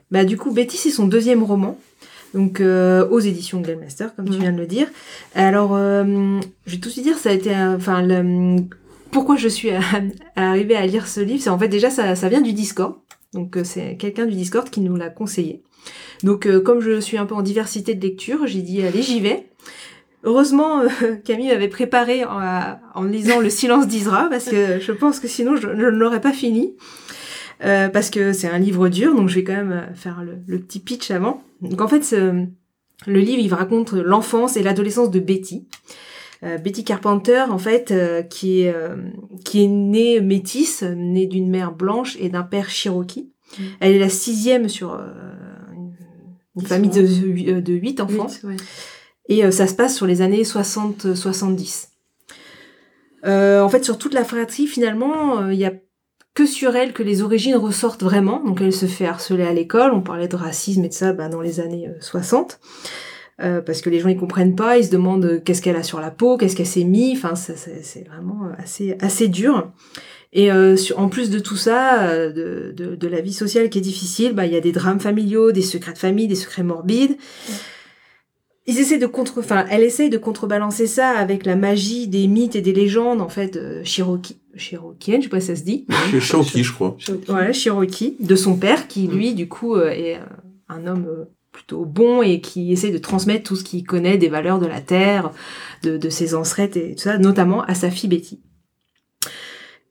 [0.10, 1.78] Bah du coup, Betty, c'est son deuxième roman,
[2.34, 4.40] donc euh, aux éditions Glenmaster, comme tu Mhm.
[4.42, 4.88] viens de le dire.
[5.36, 8.06] Alors, euh, je vais tout de suite dire, ça a été, enfin,
[9.12, 9.70] pourquoi je suis
[10.36, 12.96] arrivée à lire ce livre, c'est en fait déjà ça, ça vient du Discord.
[13.34, 15.62] Donc euh, c'est quelqu'un du Discord qui nous l'a conseillé.
[16.24, 19.20] Donc euh, comme je suis un peu en diversité de lecture, j'ai dit allez j'y
[19.20, 19.48] vais.
[20.24, 20.88] Heureusement, euh,
[21.26, 22.40] Camille m'avait préparé en,
[22.94, 26.22] en lisant Le silence d'Isra, parce que je pense que sinon je, je ne l'aurais
[26.22, 26.74] pas fini.
[27.64, 30.40] Euh, parce que c'est un livre dur, donc je vais quand même euh, faire le,
[30.48, 31.44] le petit pitch avant.
[31.62, 32.16] Donc en fait,
[33.08, 35.68] le livre, il raconte l'enfance et l'adolescence de Betty.
[36.44, 38.96] Euh, Betty Carpenter, en fait, euh, qui, est, euh,
[39.46, 43.30] qui est née métisse, née d'une mère blanche et d'un père cherokee.
[43.58, 43.64] Mm.
[43.80, 45.00] Elle est la sixième sur
[46.56, 48.28] une, famille de, de huit enfants.
[48.44, 48.58] Ouais.
[49.30, 51.88] Et ça se passe sur les années 60-70.
[53.24, 55.74] Euh, en fait, sur toute la fratrie, finalement, il y a
[56.34, 58.44] que sur elle que les origines ressortent vraiment.
[58.44, 59.92] Donc elle se fait harceler à l'école.
[59.94, 62.60] On parlait de racisme et de ça bah, dans les années euh, 60.
[63.42, 65.84] Euh, parce que les gens ils comprennent pas, ils se demandent euh, qu'est-ce qu'elle a
[65.84, 67.14] sur la peau, qu'est-ce qu'elle s'est mis.
[67.16, 69.72] Enfin, c'est vraiment euh, assez assez dur.
[70.34, 73.80] Et euh, en plus de tout ça, euh, de, de, de la vie sociale qui
[73.80, 76.64] est difficile, bah il y a des drames familiaux, des secrets de famille, des secrets
[76.64, 77.18] morbides.
[78.68, 82.56] Ils essaient de contre, enfin, elle essaye de contrebalancer ça avec la magie des mythes
[82.56, 85.86] et des légendes en fait euh, Cherokee, Cherokeeenne, je sais pas si ça se dit.
[86.12, 86.98] Chez Cherokee, je crois.
[87.30, 90.20] Ouais, Cherokee, de son père, qui lui, du coup, euh, est
[90.70, 94.30] un homme euh, plutôt bon et qui essaie de transmettre tout ce qu'il connaît des
[94.30, 95.32] valeurs de la terre,
[95.84, 98.42] de, de ses ancêtres et tout ça, notamment à sa fille Betty.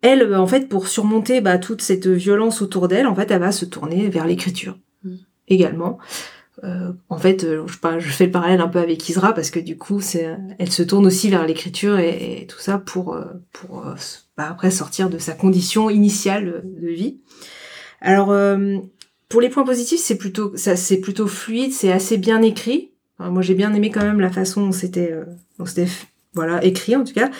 [0.02, 3.40] Elle, euh, en fait, pour surmonter bah, toute cette violence autour d'elle, en fait, elle
[3.40, 5.14] va se tourner vers l'écriture Mm.
[5.48, 5.98] également.
[6.62, 9.50] Euh, en fait, euh, je, pas, je fais le parallèle un peu avec Isra parce
[9.50, 13.24] que du coup, c'est, elle se tourne aussi vers l'écriture et, tout ça pour, euh,
[13.52, 13.94] pour euh,
[14.36, 17.18] bah, après sortir de sa condition initiale de vie.
[18.00, 18.78] Alors, euh,
[19.28, 22.90] pour les points positifs, c'est plutôt, ça, c'est plutôt fluide, c'est assez bien écrit.
[23.18, 25.24] Moi, j'ai bien aimé quand même la façon dont c'était, euh,
[25.58, 25.88] dont c'était,
[26.32, 27.30] voilà, écrit en tout cas.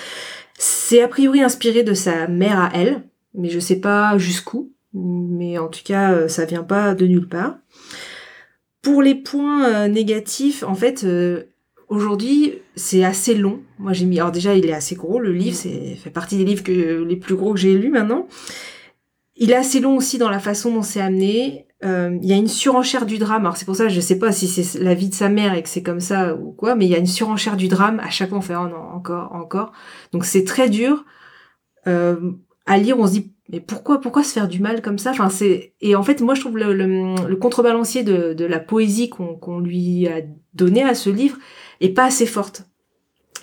[0.58, 3.02] C'est a priori inspiré de sa mère à elle,
[3.32, 4.72] mais je sais pas jusqu'où.
[4.92, 7.56] Mais en tout cas, ça vient pas de nulle part.
[8.82, 11.44] Pour les points euh, négatifs, en fait, euh,
[11.88, 13.60] aujourd'hui, c'est assez long.
[13.78, 14.18] Moi, j'ai mis.
[14.18, 15.18] Alors déjà, il est assez gros.
[15.18, 18.26] Le livre, c'est fait partie des livres que les plus gros que j'ai lus maintenant.
[19.36, 21.66] Il est assez long aussi dans la façon dont c'est amené.
[21.82, 23.42] Euh, Il y a une surenchère du drame.
[23.42, 25.62] Alors c'est pour ça, je sais pas si c'est la vie de sa mère et
[25.62, 28.00] que c'est comme ça ou quoi, mais il y a une surenchère du drame.
[28.00, 29.72] À chaque fois, on fait oh non, encore, encore.
[30.12, 31.04] Donc c'est très dur.
[31.86, 32.32] Euh,
[32.66, 35.10] à lire, on se dit mais pourquoi, pourquoi se faire du mal comme ça?
[35.10, 38.60] Enfin c'est et en fait moi je trouve le, le, le contrebalancier de, de la
[38.60, 40.20] poésie qu'on lui a
[40.54, 41.36] donné à ce livre
[41.80, 42.64] est pas assez forte.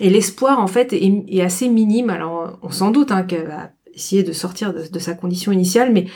[0.00, 2.10] Et l'espoir en fait est, est assez minime.
[2.10, 5.92] Alors on s'en doute hein, qu'elle va essayer de sortir de, de sa condition initiale,
[5.92, 6.06] mais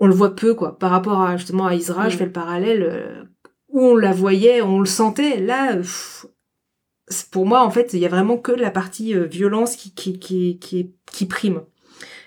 [0.00, 0.78] on le voit peu quoi.
[0.78, 2.10] Par rapport à justement à Isra, Mm.
[2.10, 3.24] je fais le parallèle euh,
[3.68, 5.38] où on la voyait, on le sentait.
[5.40, 6.26] Là, pff,
[7.30, 10.18] pour moi en fait, il y a vraiment que la partie euh, violence qui qui
[10.18, 11.62] qui qui, qui prime.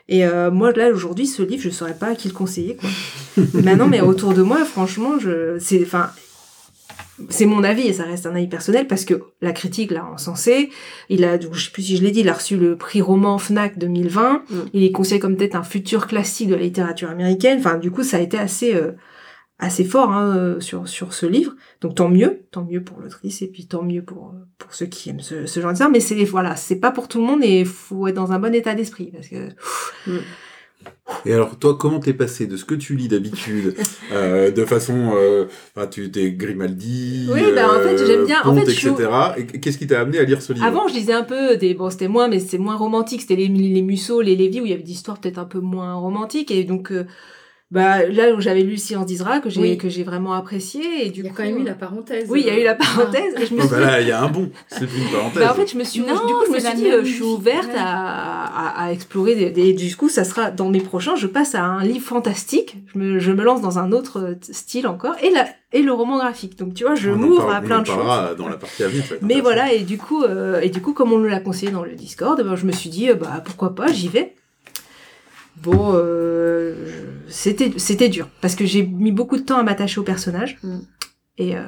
[0.10, 2.90] Et euh, moi là aujourd'hui, ce livre, je saurais pas à qui le conseiller quoi.
[3.54, 6.12] Maintenant, mais autour de moi, franchement, je c'est enfin
[7.30, 10.70] c'est mon avis et ça reste un avis personnel parce que la critique l'a encensé.
[11.10, 13.38] Il a, je sais plus si je l'ai dit, il a reçu le prix roman
[13.38, 14.44] Fnac 2020.
[14.50, 14.56] Mm.
[14.74, 17.60] Il est considéré comme peut-être un futur classique de la littérature américaine.
[17.60, 18.92] Enfin, du coup, ça a été assez, euh,
[19.62, 21.54] assez fort hein, euh, sur sur ce livre.
[21.80, 24.88] Donc tant mieux, tant mieux pour l'autrice et puis tant mieux pour euh, pour ceux
[24.88, 25.88] qui aiment ce, ce genre de ça.
[25.88, 28.40] Mais c'est voilà, c'est pas pour tout le monde et il faut être dans un
[28.40, 29.50] bon état d'esprit parce que
[31.26, 33.76] Et alors, toi, comment t'es passé de ce que tu lis d'habitude,
[34.14, 35.46] euh, de façon, euh,
[35.76, 39.10] enfin, tu t'es Grimaldi, Oui, bah, en fait, j'aime bien- en Comte, fait, je etc.
[39.38, 40.66] Et qu'est-ce qui t'a amené à lire ce livre?
[40.66, 41.74] Avant, je lisais un peu des.
[41.76, 43.22] Bon, c'était moins, mais c'était moins romantique.
[43.22, 45.60] C'était les, les Musso, les Lévy, où il y avait des histoires peut-être un peu
[45.60, 46.50] moins romantiques.
[46.50, 47.06] Et donc, euh,
[47.72, 49.78] bah, là où j'avais lu Silence d'Isra, que j'ai Oui.
[49.78, 51.06] que j'ai vraiment apprécié.
[51.06, 52.26] Et du Il y a coup, quand même eu euh, la parenthèse.
[52.30, 53.34] Oui, il y a eu la parenthèse.
[53.42, 55.10] Et je me Oh, suis bah là, il y a un bon, c'est plus une
[55.10, 55.42] parenthèse.
[55.42, 57.12] Bah, en fait, je me suis, Non, du coup, je me suis dit, euh, je
[57.14, 57.74] suis ouverte ouais.
[57.78, 61.56] à, à, à explorer des, des- du coup, ça sera dans mes prochains, je passe
[61.56, 62.76] à un livre fantastique.
[62.94, 65.94] Je me, je me lance dans un autre euh, style encore et la, et le
[65.94, 66.58] roman graphique.
[66.58, 67.96] Donc, tu vois, je m'ouvre à plein on en de choses.
[67.96, 69.04] parlera dans la partie à venir.
[69.22, 71.84] Mais voilà, et du coup, euh, et du coup, comme on nous l'a conseillé dans
[71.86, 74.34] le Discord, ben, je me suis dit, euh, bah pourquoi pas, j'y vais.
[75.58, 76.92] Bon, euh, je-
[77.32, 80.58] c'était c'était dur parce que j'ai mis beaucoup de temps à m'attacher au personnage.
[80.64, 80.80] Mm.
[81.38, 81.62] Et, euh,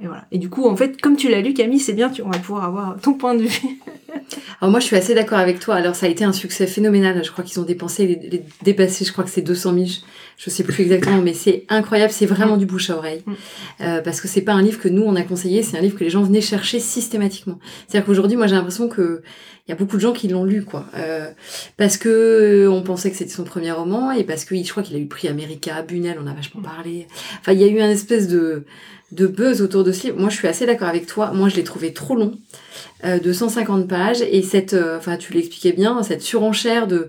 [0.00, 0.24] et voilà.
[0.30, 2.38] Et du coup, en fait, comme tu l'as lu, Camille, c'est bien, tu, on va
[2.38, 3.68] pouvoir avoir ton point de vue.
[4.60, 5.74] Alors moi, je suis assez d'accord avec toi.
[5.74, 7.22] Alors ça a été un succès phénoménal.
[7.24, 9.86] Je crois qu'ils ont dépensé, les, les- dépassé, je crois que c'est 200 000.
[10.42, 12.12] Je, sais plus exactement, mais c'est incroyable.
[12.12, 13.22] C'est vraiment du bouche à oreille.
[13.26, 13.32] Mm.
[13.82, 15.62] Euh, parce que c'est pas un livre que nous on a conseillé.
[15.62, 17.58] C'est un livre que les gens venaient chercher systématiquement.
[17.86, 19.22] C'est-à-dire qu'aujourd'hui, moi, j'ai l'impression que
[19.68, 20.86] il y a beaucoup de gens qui l'ont lu, quoi.
[20.96, 21.30] Euh,
[21.76, 24.82] parce que euh, on pensait que c'était son premier roman et parce que je crois
[24.82, 27.06] qu'il a eu le prix America, Bunel, on a vachement parlé.
[27.40, 28.64] Enfin, il y a eu un espèce de
[29.12, 30.18] de buzz autour de ce livre.
[30.18, 31.32] Moi, je suis assez d'accord avec toi.
[31.32, 32.38] Moi, je l'ai trouvé trop long,
[33.04, 37.08] euh, de 150 pages, et cette, euh, enfin, tu l'expliquais bien, cette surenchère de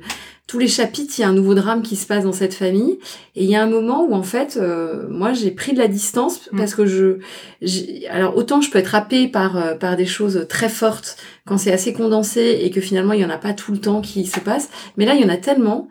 [0.52, 3.00] tous les chapitres, il y a un nouveau drame qui se passe dans cette famille,
[3.38, 5.88] et il y a un moment où en fait, euh, moi, j'ai pris de la
[5.88, 6.58] distance Mm.
[6.58, 7.20] parce que je,
[7.62, 11.58] j'ai- alors autant je peux être happée par euh, par des choses très fortes quand
[11.58, 14.26] c'est assez condensé et que finalement il y en a pas tout le temps qui
[14.26, 15.88] se passe, mais là il y en a tellement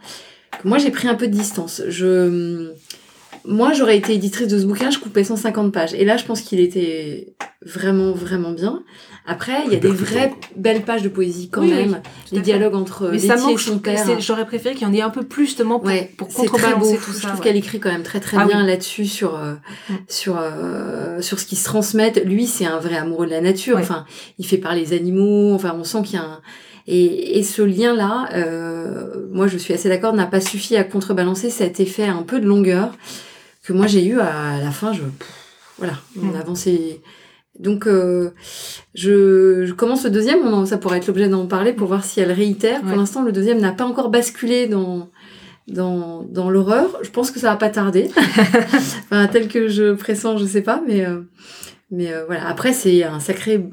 [0.62, 1.80] que moi j'ai pris un peu de distance.
[1.88, 2.72] Je
[3.46, 5.94] moi, j'aurais été éditrice de ce bouquin, je coupais 150 pages.
[5.94, 8.82] Et là, je pense qu'il était vraiment, vraiment bien.
[9.26, 10.38] Après, il y a des vraies quoi.
[10.56, 12.00] belles pages de poésie quand Oui, même.
[12.32, 14.20] les dialogues entre Mais Letty ça et manque, son je- père.
[14.20, 16.46] j'aurais préféré qu'il y en ait un peu plus justement pour, Ouais, pour c'est très
[16.46, 16.52] beau.
[16.52, 17.28] contrebalancer tout je ça.
[17.28, 17.44] trouve ouais.
[17.44, 18.66] qu'elle écrit quand même très très Ah bien oui.
[18.66, 19.54] là-dessus sur euh,
[19.90, 19.94] Mm.
[20.08, 22.24] sur euh, sur ce qui se transmettent.
[22.24, 23.76] Lui, c'est un vrai amoureux de la nature.
[23.76, 23.82] Ouais.
[23.82, 24.04] Enfin,
[24.38, 25.52] il fait parler les animaux.
[25.54, 26.40] Enfin, on sent qu'il y a un
[26.86, 31.50] et, et ce lien-là, euh, moi, je suis assez d'accord, n'a pas suffi à contrebalancer
[31.50, 32.90] cet effet un peu de longueur
[33.64, 34.92] que moi j'ai eu à la fin.
[34.92, 35.28] Je pff,
[35.78, 36.36] voilà, on Mm.
[36.36, 37.00] avançait.
[37.58, 38.30] Donc, euh,
[38.94, 40.38] je, je commence le deuxième.
[40.46, 42.80] On en- ça pourrait être l'objet d'en parler pour voir si elle réitère.
[42.80, 45.10] Pour l'instant, le deuxième n'a pas encore basculé dans
[45.68, 46.98] dans, dans l'horreur.
[47.02, 48.10] Je pense que ça va pas tarder.
[48.16, 51.20] enfin, tel que je pressens, je sais pas, mais euh,
[51.90, 52.46] mais euh, voilà.
[52.48, 53.64] Après, c'est un sacré.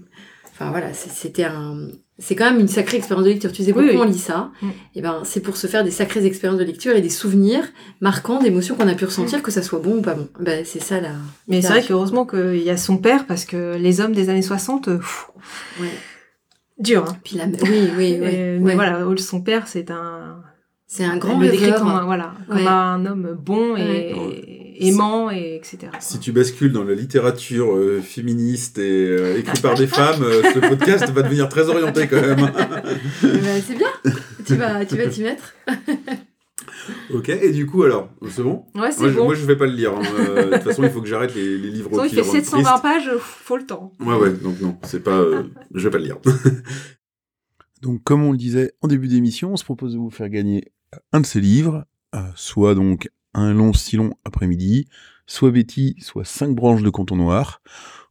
[0.51, 1.87] Enfin voilà, c'était un.
[2.19, 3.51] C'est quand même une sacrée expérience de lecture.
[3.51, 3.97] Tu sais pourquoi oui.
[3.99, 4.67] on lit ça Mm.
[4.95, 7.63] Et ben, c'est pour se faire des sacrées expériences de lecture et des souvenirs
[8.01, 10.27] marquants d'émotions qu'on a pu ressentir, que ça soit bon ou pas bon.
[10.39, 11.11] Ben, c'est ça là.
[11.47, 14.41] Mais c'est vrai qu'heureusement qu'il y a son père parce que les hommes des années
[14.41, 15.27] 60, euh, pff,
[15.79, 15.87] Ouais.
[16.79, 17.05] dur.
[17.07, 17.17] Hein.
[17.23, 17.45] Puis la.
[17.45, 18.19] Oui, oui, oui.
[18.19, 18.57] Ouais.
[18.61, 20.41] Mais voilà, son père, c'est un.
[20.89, 22.65] C'est un grand le décrit comme un, voilà, comme Ouais.
[22.65, 24.56] un homme bon et.
[24.79, 25.91] Aimant et etc.
[25.99, 30.41] Si tu bascules dans la littérature euh, féministe et euh, écrite par des femmes, euh,
[30.53, 32.51] ce podcast va devenir très orienté quand même.
[33.23, 33.87] Eh ben, c'est bien.
[34.45, 35.53] tu vas, tu vas t'y mettre.
[37.13, 38.65] ok, et du coup alors, c'est bon?
[38.75, 39.23] Ouais, c'est moi, je, bon.
[39.25, 39.93] moi je vais pas le lire.
[39.95, 40.01] hein.
[40.19, 42.31] Euh, De toute façon, il faut que j'arrête les, les livres Sinon, il fait rendent
[42.35, 42.81] 720 triste.
[42.83, 43.91] pages, faut le temps.
[43.99, 45.19] Ouais, ouais, donc non, c'est pas.
[45.19, 46.17] euh, je vais pas le lire.
[47.81, 50.71] donc, comme on le disait en début d'émission, on se propose de vous faire gagner
[51.13, 51.85] un de ces livres,
[52.15, 54.87] euh, soit donc un long si long après-midi,
[55.25, 57.61] soit Betty, soit cinq branches de canton noir.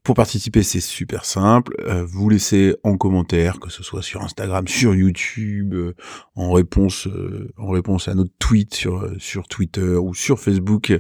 [0.02, 1.74] Pour participer, c'est super simple.
[1.80, 5.94] Euh, vous laissez en commentaire, que ce soit sur Instagram, sur YouTube, euh,
[6.36, 10.92] en réponse, euh, en réponse à notre tweet sur sur Twitter ou sur Facebook,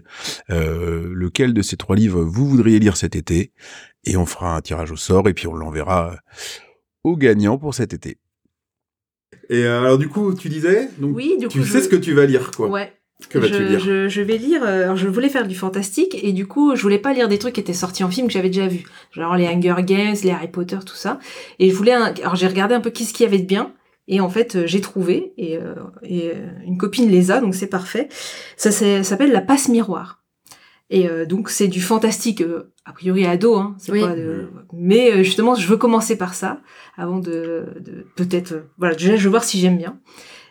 [0.50, 3.52] euh, lequel de ces trois livres vous voudriez lire cet été,
[4.04, 6.16] et on fera un tirage au sort et puis on l'enverra
[7.04, 8.18] au gagnant pour cet été.
[9.48, 11.94] Et alors du coup, tu disais, donc Oui, du tu coup, sais je- ce que
[11.96, 12.68] tu vas lire, quoi.
[12.68, 12.92] Ouais.
[13.30, 14.62] Que vas-tu je, lire je, je vais lire.
[14.62, 17.38] euh, Alors, je voulais faire du fantastique et du coup, je voulais pas lire des
[17.38, 20.30] trucs qui étaient sortis en film que j'avais déjà vus, genre les Hunger Games, les
[20.30, 21.18] Harry Potter, tout ça.
[21.58, 21.92] Et je voulais.
[21.92, 22.12] Un...
[22.22, 23.72] Alors, j'ai regardé un peu qu'est-ce qu'il y avait de bien.
[24.08, 26.30] Et en fait, euh, j'ai trouvé et, euh, et
[26.64, 28.08] une copine les a, donc c'est parfait.
[28.56, 30.22] Ça s'appelle la passe miroir.
[30.90, 33.76] Et euh, donc c'est du fantastique euh, a priori ado, hein.
[33.88, 34.02] Oui.
[34.02, 34.46] pas de...
[34.72, 36.60] Mais euh, justement, je veux commencer par ça
[36.96, 38.52] avant de, de peut-être.
[38.52, 39.98] euh, voilà, déjà je veux voir si j'aime bien.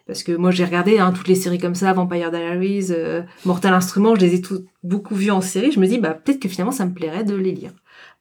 [0.07, 3.73] Parce que moi, j'ai regardé hein, toutes les séries comme ça, Vampire Diaries, euh, Mortal
[3.73, 5.71] Instruments, je les ai toutes beaucoup vues en série.
[5.71, 7.71] Je me dis, bah, peut-être que finalement, ça me plairait de les lire.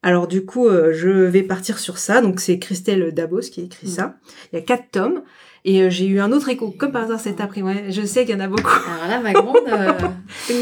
[0.05, 2.21] Alors du coup, euh, je vais partir sur ça.
[2.21, 4.17] Donc c'est Christelle Dabos qui écrit ça.
[4.53, 5.23] Il y a quatre tomes.
[5.67, 7.91] Et euh, j'ai eu un autre écho, comme par hasard cet après-midi.
[7.91, 8.69] Je sais qu'il y en a beaucoup.
[8.69, 9.57] Alors là, ma grande.
[9.67, 9.93] euh.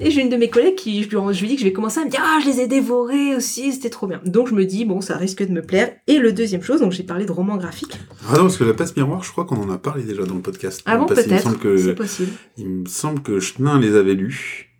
[0.00, 1.72] Et j'ai une de mes collègues qui, je lui, je lui dis que je vais
[1.72, 4.20] commencer à me dire, ah, je les ai dévorés aussi, c'était trop bien.
[4.24, 5.92] Donc je me dis, bon, ça risque de me plaire.
[6.06, 7.98] Et le deuxième chose, donc j'ai parlé de romans graphiques.
[8.28, 10.34] Ah non, parce que la passe miroir, je crois qu'on en a parlé déjà dans
[10.34, 10.82] le podcast.
[10.88, 12.30] Me peut-être, c'est possible.
[12.58, 14.72] Il me semble que Chenin les avait lus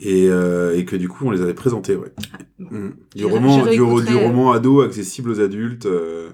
[0.00, 2.12] et, euh, et que du coup on les avait présentés, ouais.
[2.58, 2.88] Mm.
[3.14, 6.30] Du, roman, du, roman ado accessible aux adultes, euh,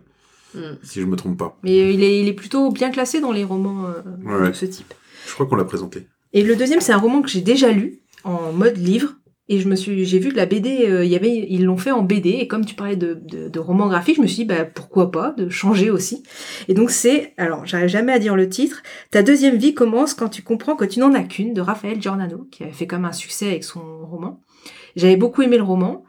[0.55, 0.61] Mm.
[0.83, 1.59] si je me trompe pas.
[1.63, 4.49] Mais il est, il est plutôt bien classé dans les romans euh, Ouais.
[4.49, 4.93] de ce type.
[5.27, 6.07] Je crois qu'on l'a présenté.
[6.33, 9.15] Et le deuxième, c'est un roman que j'ai déjà lu en mode livre.
[9.49, 11.91] Et je me suis, j'ai vu que la BD, euh, y avait, ils l'ont fait
[11.91, 12.31] en BD.
[12.31, 15.11] Et comme tu parlais de, de, de romans graphiques, je me suis dit, bah, pourquoi
[15.11, 16.23] pas, de changer aussi.
[16.69, 18.83] Et donc c'est, alors, j'arrive jamais à dire le titre.
[19.11, 22.47] Ta deuxième vie commence quand tu comprends que tu n'en as qu'une, de Raphaël Giordano,
[22.51, 24.41] qui avait fait comme un succès avec son roman.
[24.97, 26.05] J'avais beaucoup aimé le roman.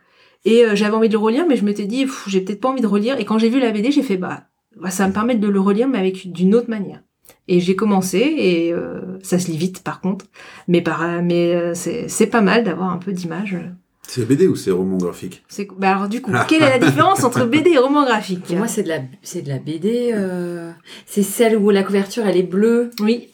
[0.46, 2.82] Et euh, j'avais envie de le relire, mais je m'étais dit, j'ai peut-être pas envie
[2.82, 3.20] de relire.
[3.20, 4.44] Et quand j'ai vu la BD, j'ai fait, bah,
[4.80, 7.02] bah, ça va me permettre de le relire, mais avec d'une autre manière.
[7.48, 10.26] Et j'ai commencé, et euh, ça se lit vite par contre.
[10.68, 13.58] Mais, par, mais euh, c'est c'est pas mal d'avoir un peu d'image.
[14.06, 15.44] C'est BD ou c'est roman graphique?
[15.48, 18.44] C'est bah alors du coup, quelle est la différence entre BD et roman graphique?
[18.44, 20.12] Pour moi, c'est de la, c'est de la BD.
[20.14, 20.72] euh,
[21.06, 22.92] C'est celle où la couverture elle est bleue.
[23.00, 23.30] Oui,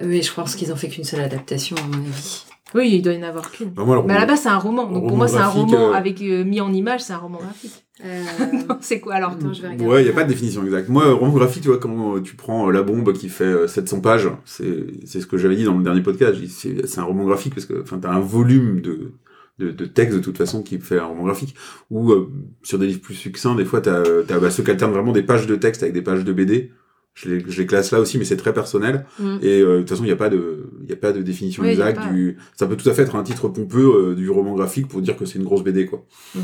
[0.00, 2.44] Oui, je pense qu'ils ont fait qu'une seule adaptation à mon avis.
[2.74, 3.70] Oui, il doit y en avoir qu'une.
[3.70, 4.90] Bah, Mais à la base, c'est un roman.
[4.90, 7.38] Donc pour moi, c'est un roman euh, avec euh, mis en image, c'est un roman
[7.38, 7.84] graphique.
[8.04, 8.22] Euh,
[8.68, 9.92] Non, c'est quoi alors Attends, je vais regarder.
[9.92, 10.88] Ouais, il n'y a pas de définition exacte.
[10.88, 13.66] Moi, euh, roman graphique, tu vois, quand euh, tu prends La Bombe qui fait euh,
[13.66, 16.38] 700 pages, c'est c'est ce que j'avais dit dans le dernier podcast.
[16.48, 19.12] C'est c'est un roman graphique parce que tu as un volume de,
[19.58, 21.54] de, de texte de toute façon qui fait un roman graphique.
[21.90, 22.30] Ou euh,
[22.62, 24.02] sur des livres plus succincts, des fois, tu as,
[24.38, 26.72] bah, ceux qui alternent vraiment des pages de texte avec des pages de BD.
[27.14, 29.04] Je les, je les classe là aussi, mais c'est très personnel.
[29.18, 29.36] Mm.
[29.42, 31.20] Et euh, de toute façon, il n'y a, pas de- il y a pas de
[31.22, 31.98] définition Oui, exacte.
[31.98, 32.06] pas.
[32.08, 32.38] Du...
[32.56, 35.16] Ça peut tout à fait être un titre pompeux euh, du roman graphique pour dire
[35.16, 36.04] que c'est une grosse BD, quoi.
[36.34, 36.40] Mm.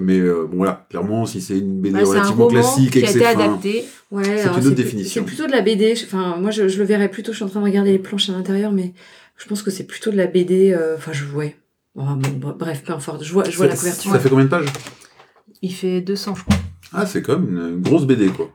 [0.00, 2.90] Mais euh, bon, voilà, clairement, si c'est une BD Bah, C'est un relativement roman classique
[2.90, 3.84] qui et a que été adapté.
[4.10, 5.22] Ouais, C'est une autre définition.
[5.22, 5.94] C'est plutôt de la BD.
[6.04, 7.32] Enfin, moi, je, je le verrais plutôt.
[7.32, 8.92] Je suis en train de regarder les planches à l'intérieur, mais
[9.36, 10.72] je pense que c'est plutôt de la BD.
[10.72, 11.24] euh, Enfin, je.
[11.94, 13.24] Oh, bon, bref, peu importe.
[13.24, 14.12] Je vois, je vois la couverture.
[14.12, 14.66] Ça fait combien de pages?
[15.62, 16.56] Il fait 200, je crois.
[16.92, 18.50] Ah, c'est comme une, une grosse BD, quoi.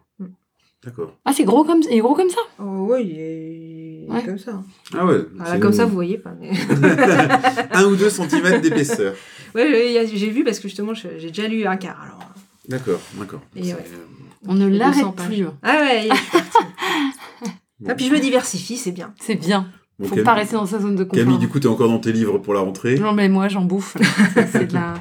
[0.85, 1.15] D'accord.
[1.23, 2.41] Ah, c'est gros comme, il est gros comme ça?
[2.59, 4.23] Oh ouais, il est, il est Ouais.
[4.23, 4.61] comme ça.
[4.93, 5.19] Ah ouais.
[5.35, 6.33] Voilà, c'est comme ça, vous voyez pas.
[6.39, 6.49] Mais...
[7.71, 9.15] un ou deux centimètres d'épaisseur.
[9.55, 12.01] il a- j'ai vu parce que justement, j'ai déjà lu un quart.
[12.03, 12.19] Alors.
[12.67, 13.41] D'accord, d'accord.
[13.55, 13.71] Ouais.
[13.71, 13.75] euh,
[14.47, 15.45] On ne 200 l'arrête plus.
[15.63, 16.57] Ah ouais, je suis partie.
[17.41, 17.49] bon.
[17.89, 19.13] Ah, puis je me diversifie, c'est bien.
[19.19, 19.67] C'est bien.
[19.99, 21.23] Bon, Faut Camille- pas rester dans sa zone de confort.
[21.23, 22.95] Camille, du coup, t'es encore dans tes livres pour la rentrée.
[22.97, 23.95] Non mais moi j'en bouffe.
[24.51, 24.95] C'est- la.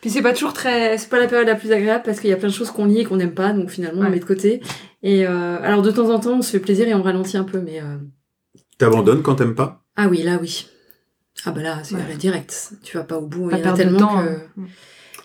[0.00, 2.32] Puis c'est pas toujours très, c'est pas la période la plus agréable parce qu'il y
[2.32, 4.24] a plein de choses qu'on lit et qu'on n'aime pas, donc finalement on met de
[4.24, 4.60] côté.
[5.02, 7.44] Et euh, alors de temps en temps on se fait plaisir et on ralentit un
[7.44, 7.96] peu, mais euh,
[8.78, 9.82] T'abandonnes quand t'aimes pas?
[9.96, 10.66] Ah oui là oui.
[11.44, 12.14] Ah bah là c'est Ouais.
[12.18, 12.72] direct.
[12.84, 13.48] Tu vas pas au bout.
[13.50, 14.22] Pas Il y en a perdre de tellement temps.
[14.22, 14.28] que.
[14.28, 14.64] hein.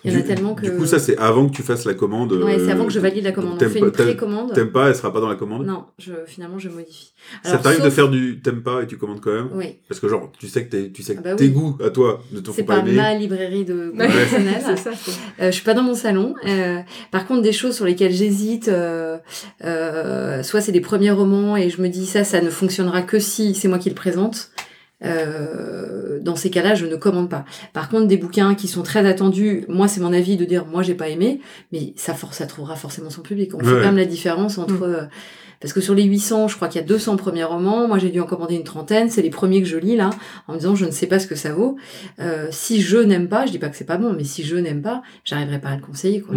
[0.04, 0.62] Il y en a Du- tellement que.
[0.66, 2.32] Du coup, ça, c'est avant que tu fasses la commande.
[2.32, 3.52] Ouais, c'est euh, avant que je valide la commande.
[3.54, 4.52] On t'aimes fait pas- une précommande.
[4.52, 7.12] T'aimes pas, elle sera pas dans la commande Non, je, finalement je modifie.
[7.44, 10.00] Ça Alors, t'arrive de faire du t'aimes pas et tu commandes quand même Oui, Parce
[10.00, 12.20] que genre, tu sais que, t'es- tu sais que Ah bah tes goûts à toi
[12.32, 12.96] ne te c'est font pas pas aimer.
[12.96, 14.62] ma librairie de Ouais, professionnel.
[14.64, 14.90] c'est ça.
[15.40, 16.34] Euh, je suis pas dans mon salon.
[16.48, 16.78] Euh,
[17.12, 19.18] par contre, des choses sur lesquelles j'hésite, euh,
[19.64, 23.18] euh, soit c'est des premiers romans et je me dis ça, ça ne fonctionnera que
[23.18, 24.50] si c'est moi qui le présente.
[25.04, 27.44] Euh, dans ces cas-là, je ne commande pas.
[27.72, 30.82] Par contre, des bouquins qui sont très attendus, moi c'est mon avis de dire moi
[30.82, 31.40] j'ai pas aimé,
[31.72, 33.52] mais ça force, ça trouvera forcément son public.
[33.54, 34.82] On fait quand même la différence entre Mm.
[34.94, 35.02] euh,
[35.60, 37.86] parce que sur les 800, je crois qu'il y a 200 premiers romans.
[37.86, 39.10] Moi, j'ai dû en commander une trentaine.
[39.10, 40.10] C'est les premiers que je lis là,
[40.48, 41.76] en me disant je ne sais pas ce que ça vaut.
[42.20, 44.56] Euh, si je n'aime pas, je dis pas que c'est pas bon, mais si je
[44.56, 46.20] n'aime pas, j'arriverai pas à le conseiller.
[46.20, 46.34] Quoi.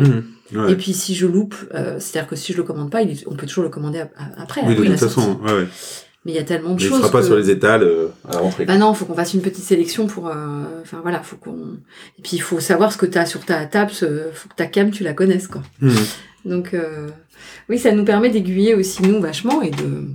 [0.54, 0.72] Ouais.
[0.72, 3.24] Et puis si je loupe, euh, c'est-à-dire que si je le commande pas, il est-
[3.28, 4.04] on peut toujours le commander
[4.38, 4.62] après.
[4.62, 5.68] oui, de après toute façon, ouais, ouais.
[6.26, 7.00] Mais il y a tellement de Mais il choses.
[7.02, 8.66] sera pas que- sur les étals euh, à la rentrée.
[8.66, 10.28] Bah non, faut qu'on fasse une petite sélection pour.
[10.28, 10.34] euh,
[10.82, 11.56] Enfin voilà, faut qu'on.
[12.18, 13.92] Et puis il faut savoir ce que tu as sur ta table.
[13.92, 15.62] ce- Faut que ta cam tu la connaisses quoi.
[15.82, 15.96] Mhm.
[16.46, 17.10] Donc euh,
[17.70, 20.08] oui, ça nous permet d'aiguiller aussi nous vachement et de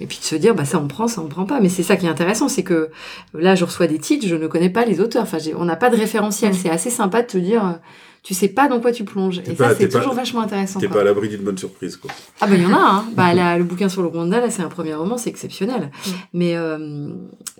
[0.00, 1.60] et puis de se dire bah ça on prend, ça on prend pas.
[1.60, 2.88] Mais c'est ça qui est intéressant, c'est que
[3.34, 5.22] là je reçois des titres, je ne connais pas les auteurs.
[5.24, 6.52] Enfin j'ai- on n'a pas de référentiel.
[6.52, 6.56] Mm.
[6.56, 7.78] C'est assez sympa de te dire.
[8.24, 9.42] Tu sais pas dans quoi tu plonges.
[9.42, 10.80] T'es Et pas- ça, c'est pas- toujours vachement intéressant.
[10.80, 12.10] T'es pas à l'abri d'une bonne surprise, quoi.
[12.40, 13.04] Ah bah il y en a, hein.
[13.14, 15.90] bah, là, le bouquin sur le Rwanda, là c'est un premier roman, c'est exceptionnel.
[16.06, 16.10] Mm.
[16.32, 17.08] Mais euh,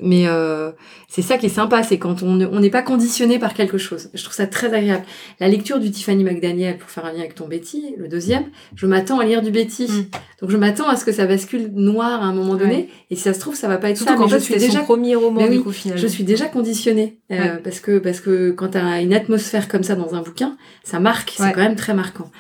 [0.01, 0.73] mais euh,
[1.07, 4.09] c'est ça qui est sympa, c'est quand on n'est pas conditionné par quelque chose.
[4.15, 5.05] Je trouve ça très agréable.
[5.39, 8.45] La lecture du Tiffany McDaniel, pour faire un lien avec ton Betty, le deuxième,
[8.75, 9.87] je m'attends à lire du Betty.
[9.87, 10.05] Mm.
[10.45, 12.89] Donc je m'attends à ce que ça bascule noir à un moment donné, Ouais.
[13.11, 14.55] et si ça se trouve ça va pas être Surtout ça, mais fait, je suis
[14.57, 16.03] déjà son premier roman, Mais du coup, finalement.
[16.03, 17.61] je suis déjà conditionnée euh, Ouais.
[17.65, 21.01] parce que parce que quand tu as une atmosphère comme ça dans un bouquin, ça
[21.01, 21.53] marque, c'est Ouais.
[21.55, 22.31] quand même très marquant.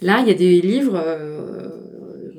[0.00, 1.68] Là, il y a des livres, euh,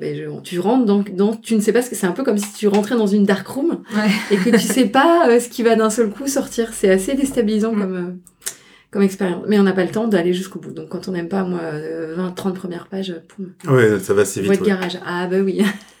[0.00, 2.24] ben, je- tu rentres dans, dans- tu ne sais pas ce que c'est un peu
[2.24, 4.10] comme si tu rentrais dans une dark room Ouais.
[4.32, 6.70] et que tu sais pas euh, ce qui va d'un seul coup sortir.
[6.72, 7.80] C'est assez déstabilisant Mm.
[7.80, 8.10] comme, euh,
[8.92, 9.44] comme expérience.
[9.48, 10.70] Mais on n'a pas le temps d'aller jusqu'au bout.
[10.72, 14.22] Donc quand on n'aime pas, moi, euh, 20, 30 premières pages, poum, Ouais, ça va
[14.22, 14.50] assez vite.
[14.50, 14.58] ouais.
[14.66, 14.98] garage.
[15.04, 15.62] Ah bah oui.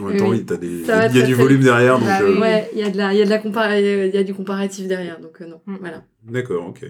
[0.00, 0.38] En même temps, Oui.
[0.38, 0.84] oui, t'as des...
[0.84, 2.08] Ça va il y a du volume derrière, donc...
[2.08, 2.40] Bah euh.
[2.40, 4.24] Ouais, il y a de la, il y a de la compara- il y a
[4.24, 5.20] du comparatif derrière.
[5.20, 5.76] Donc euh, non, Mm.
[5.80, 6.02] voilà.
[6.28, 6.84] D'accord, ok.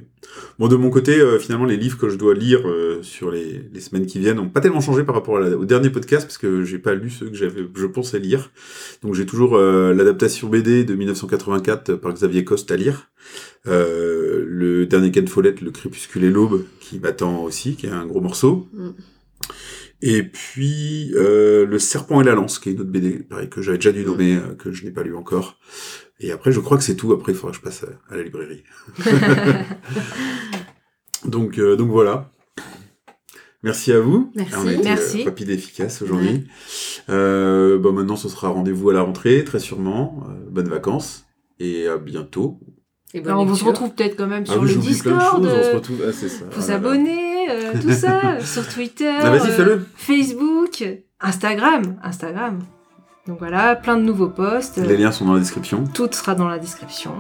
[0.59, 3.63] Bon, de mon côté, euh, finalement, les livres que je dois lire euh, sur les,
[3.73, 6.27] les semaines qui viennent n'ont pas tellement changé par rapport à la- au dernier podcast,
[6.27, 8.51] parce que j'ai pas lu ceux que j'avais, je pensais lire.
[9.03, 13.09] Donc j'ai toujours euh, l'adaptation BD de 1984 par Xavier Coste à lire.
[13.67, 18.07] Euh, le dernier Ken Follett, Le Crépuscule et l'Aube, qui m'attend aussi, qui est un
[18.07, 18.67] gros morceau.
[18.75, 18.89] Mm.
[20.05, 23.63] Et puis euh, Le Serpent et la Lance, qui est une autre BD, pareil, que
[23.63, 25.59] j'avais déjà dû nommer, euh, que je n'ai pas lu encore.
[26.21, 27.13] Et après, je crois que c'est tout.
[27.13, 28.65] Après, il faudra que je passe à, à la librairie.
[31.25, 32.31] donc, euh, donc voilà.
[33.63, 34.33] Merci à vous.
[34.35, 34.55] Merci.
[34.59, 35.21] On a été Merci.
[35.23, 36.49] euh, rapide et efficace aujourd'hui.
[37.09, 40.25] Euh, bon, maintenant, ce sera rendez-vous à la rentrée, très sûrement.
[40.29, 41.27] Euh, bonnes vacances.
[41.61, 42.59] Et à bientôt.
[43.15, 43.67] Et bonne Alors, on se lecture.
[43.69, 45.45] retrouve peut-être quand même Ah sur oui, le j'oublie plein de Discord.
[45.45, 45.53] choses.
[45.61, 45.97] On se retrouve.
[46.09, 46.39] Ah, c'est ça.
[46.39, 46.63] Faut Ah là là.
[46.67, 49.79] s'abonner, euh, tout ça, sur Twitter, Ah, vas-y, euh.
[49.97, 50.85] Facebook,
[51.21, 52.59] Instagram, Instagram.
[53.27, 54.79] Donc voilà, plein de nouveaux posts.
[54.79, 55.85] Les liens sont dans la description.
[55.95, 57.13] Tout sera dans la description.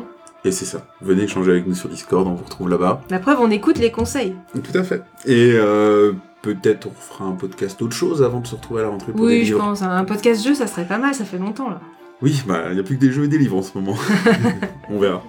[0.44, 0.84] Et c'est ça.
[1.00, 2.26] Venez échanger avec nous sur Discord.
[2.26, 3.02] On vous retrouve là-bas.
[3.10, 4.34] La preuve, on écoute les conseils.
[4.52, 5.02] Tout à fait.
[5.24, 6.12] Et euh,
[6.42, 9.20] peut-être on fera un podcast autre chose avant de se retrouver à la rentrée pour
[9.20, 9.60] des Oui, je livres.
[9.60, 9.82] pense.
[9.82, 11.80] Un podcast jeu, ça serait pas mal, ça fait longtemps là.
[12.22, 13.96] Oui, bah, il n'y a plus que des jeux et des livres en ce moment.
[14.90, 15.22] on verra.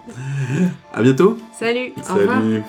[0.91, 1.38] À bientôt.
[1.60, 2.38] Salut Au revoir.
[2.41, 2.62] Salut.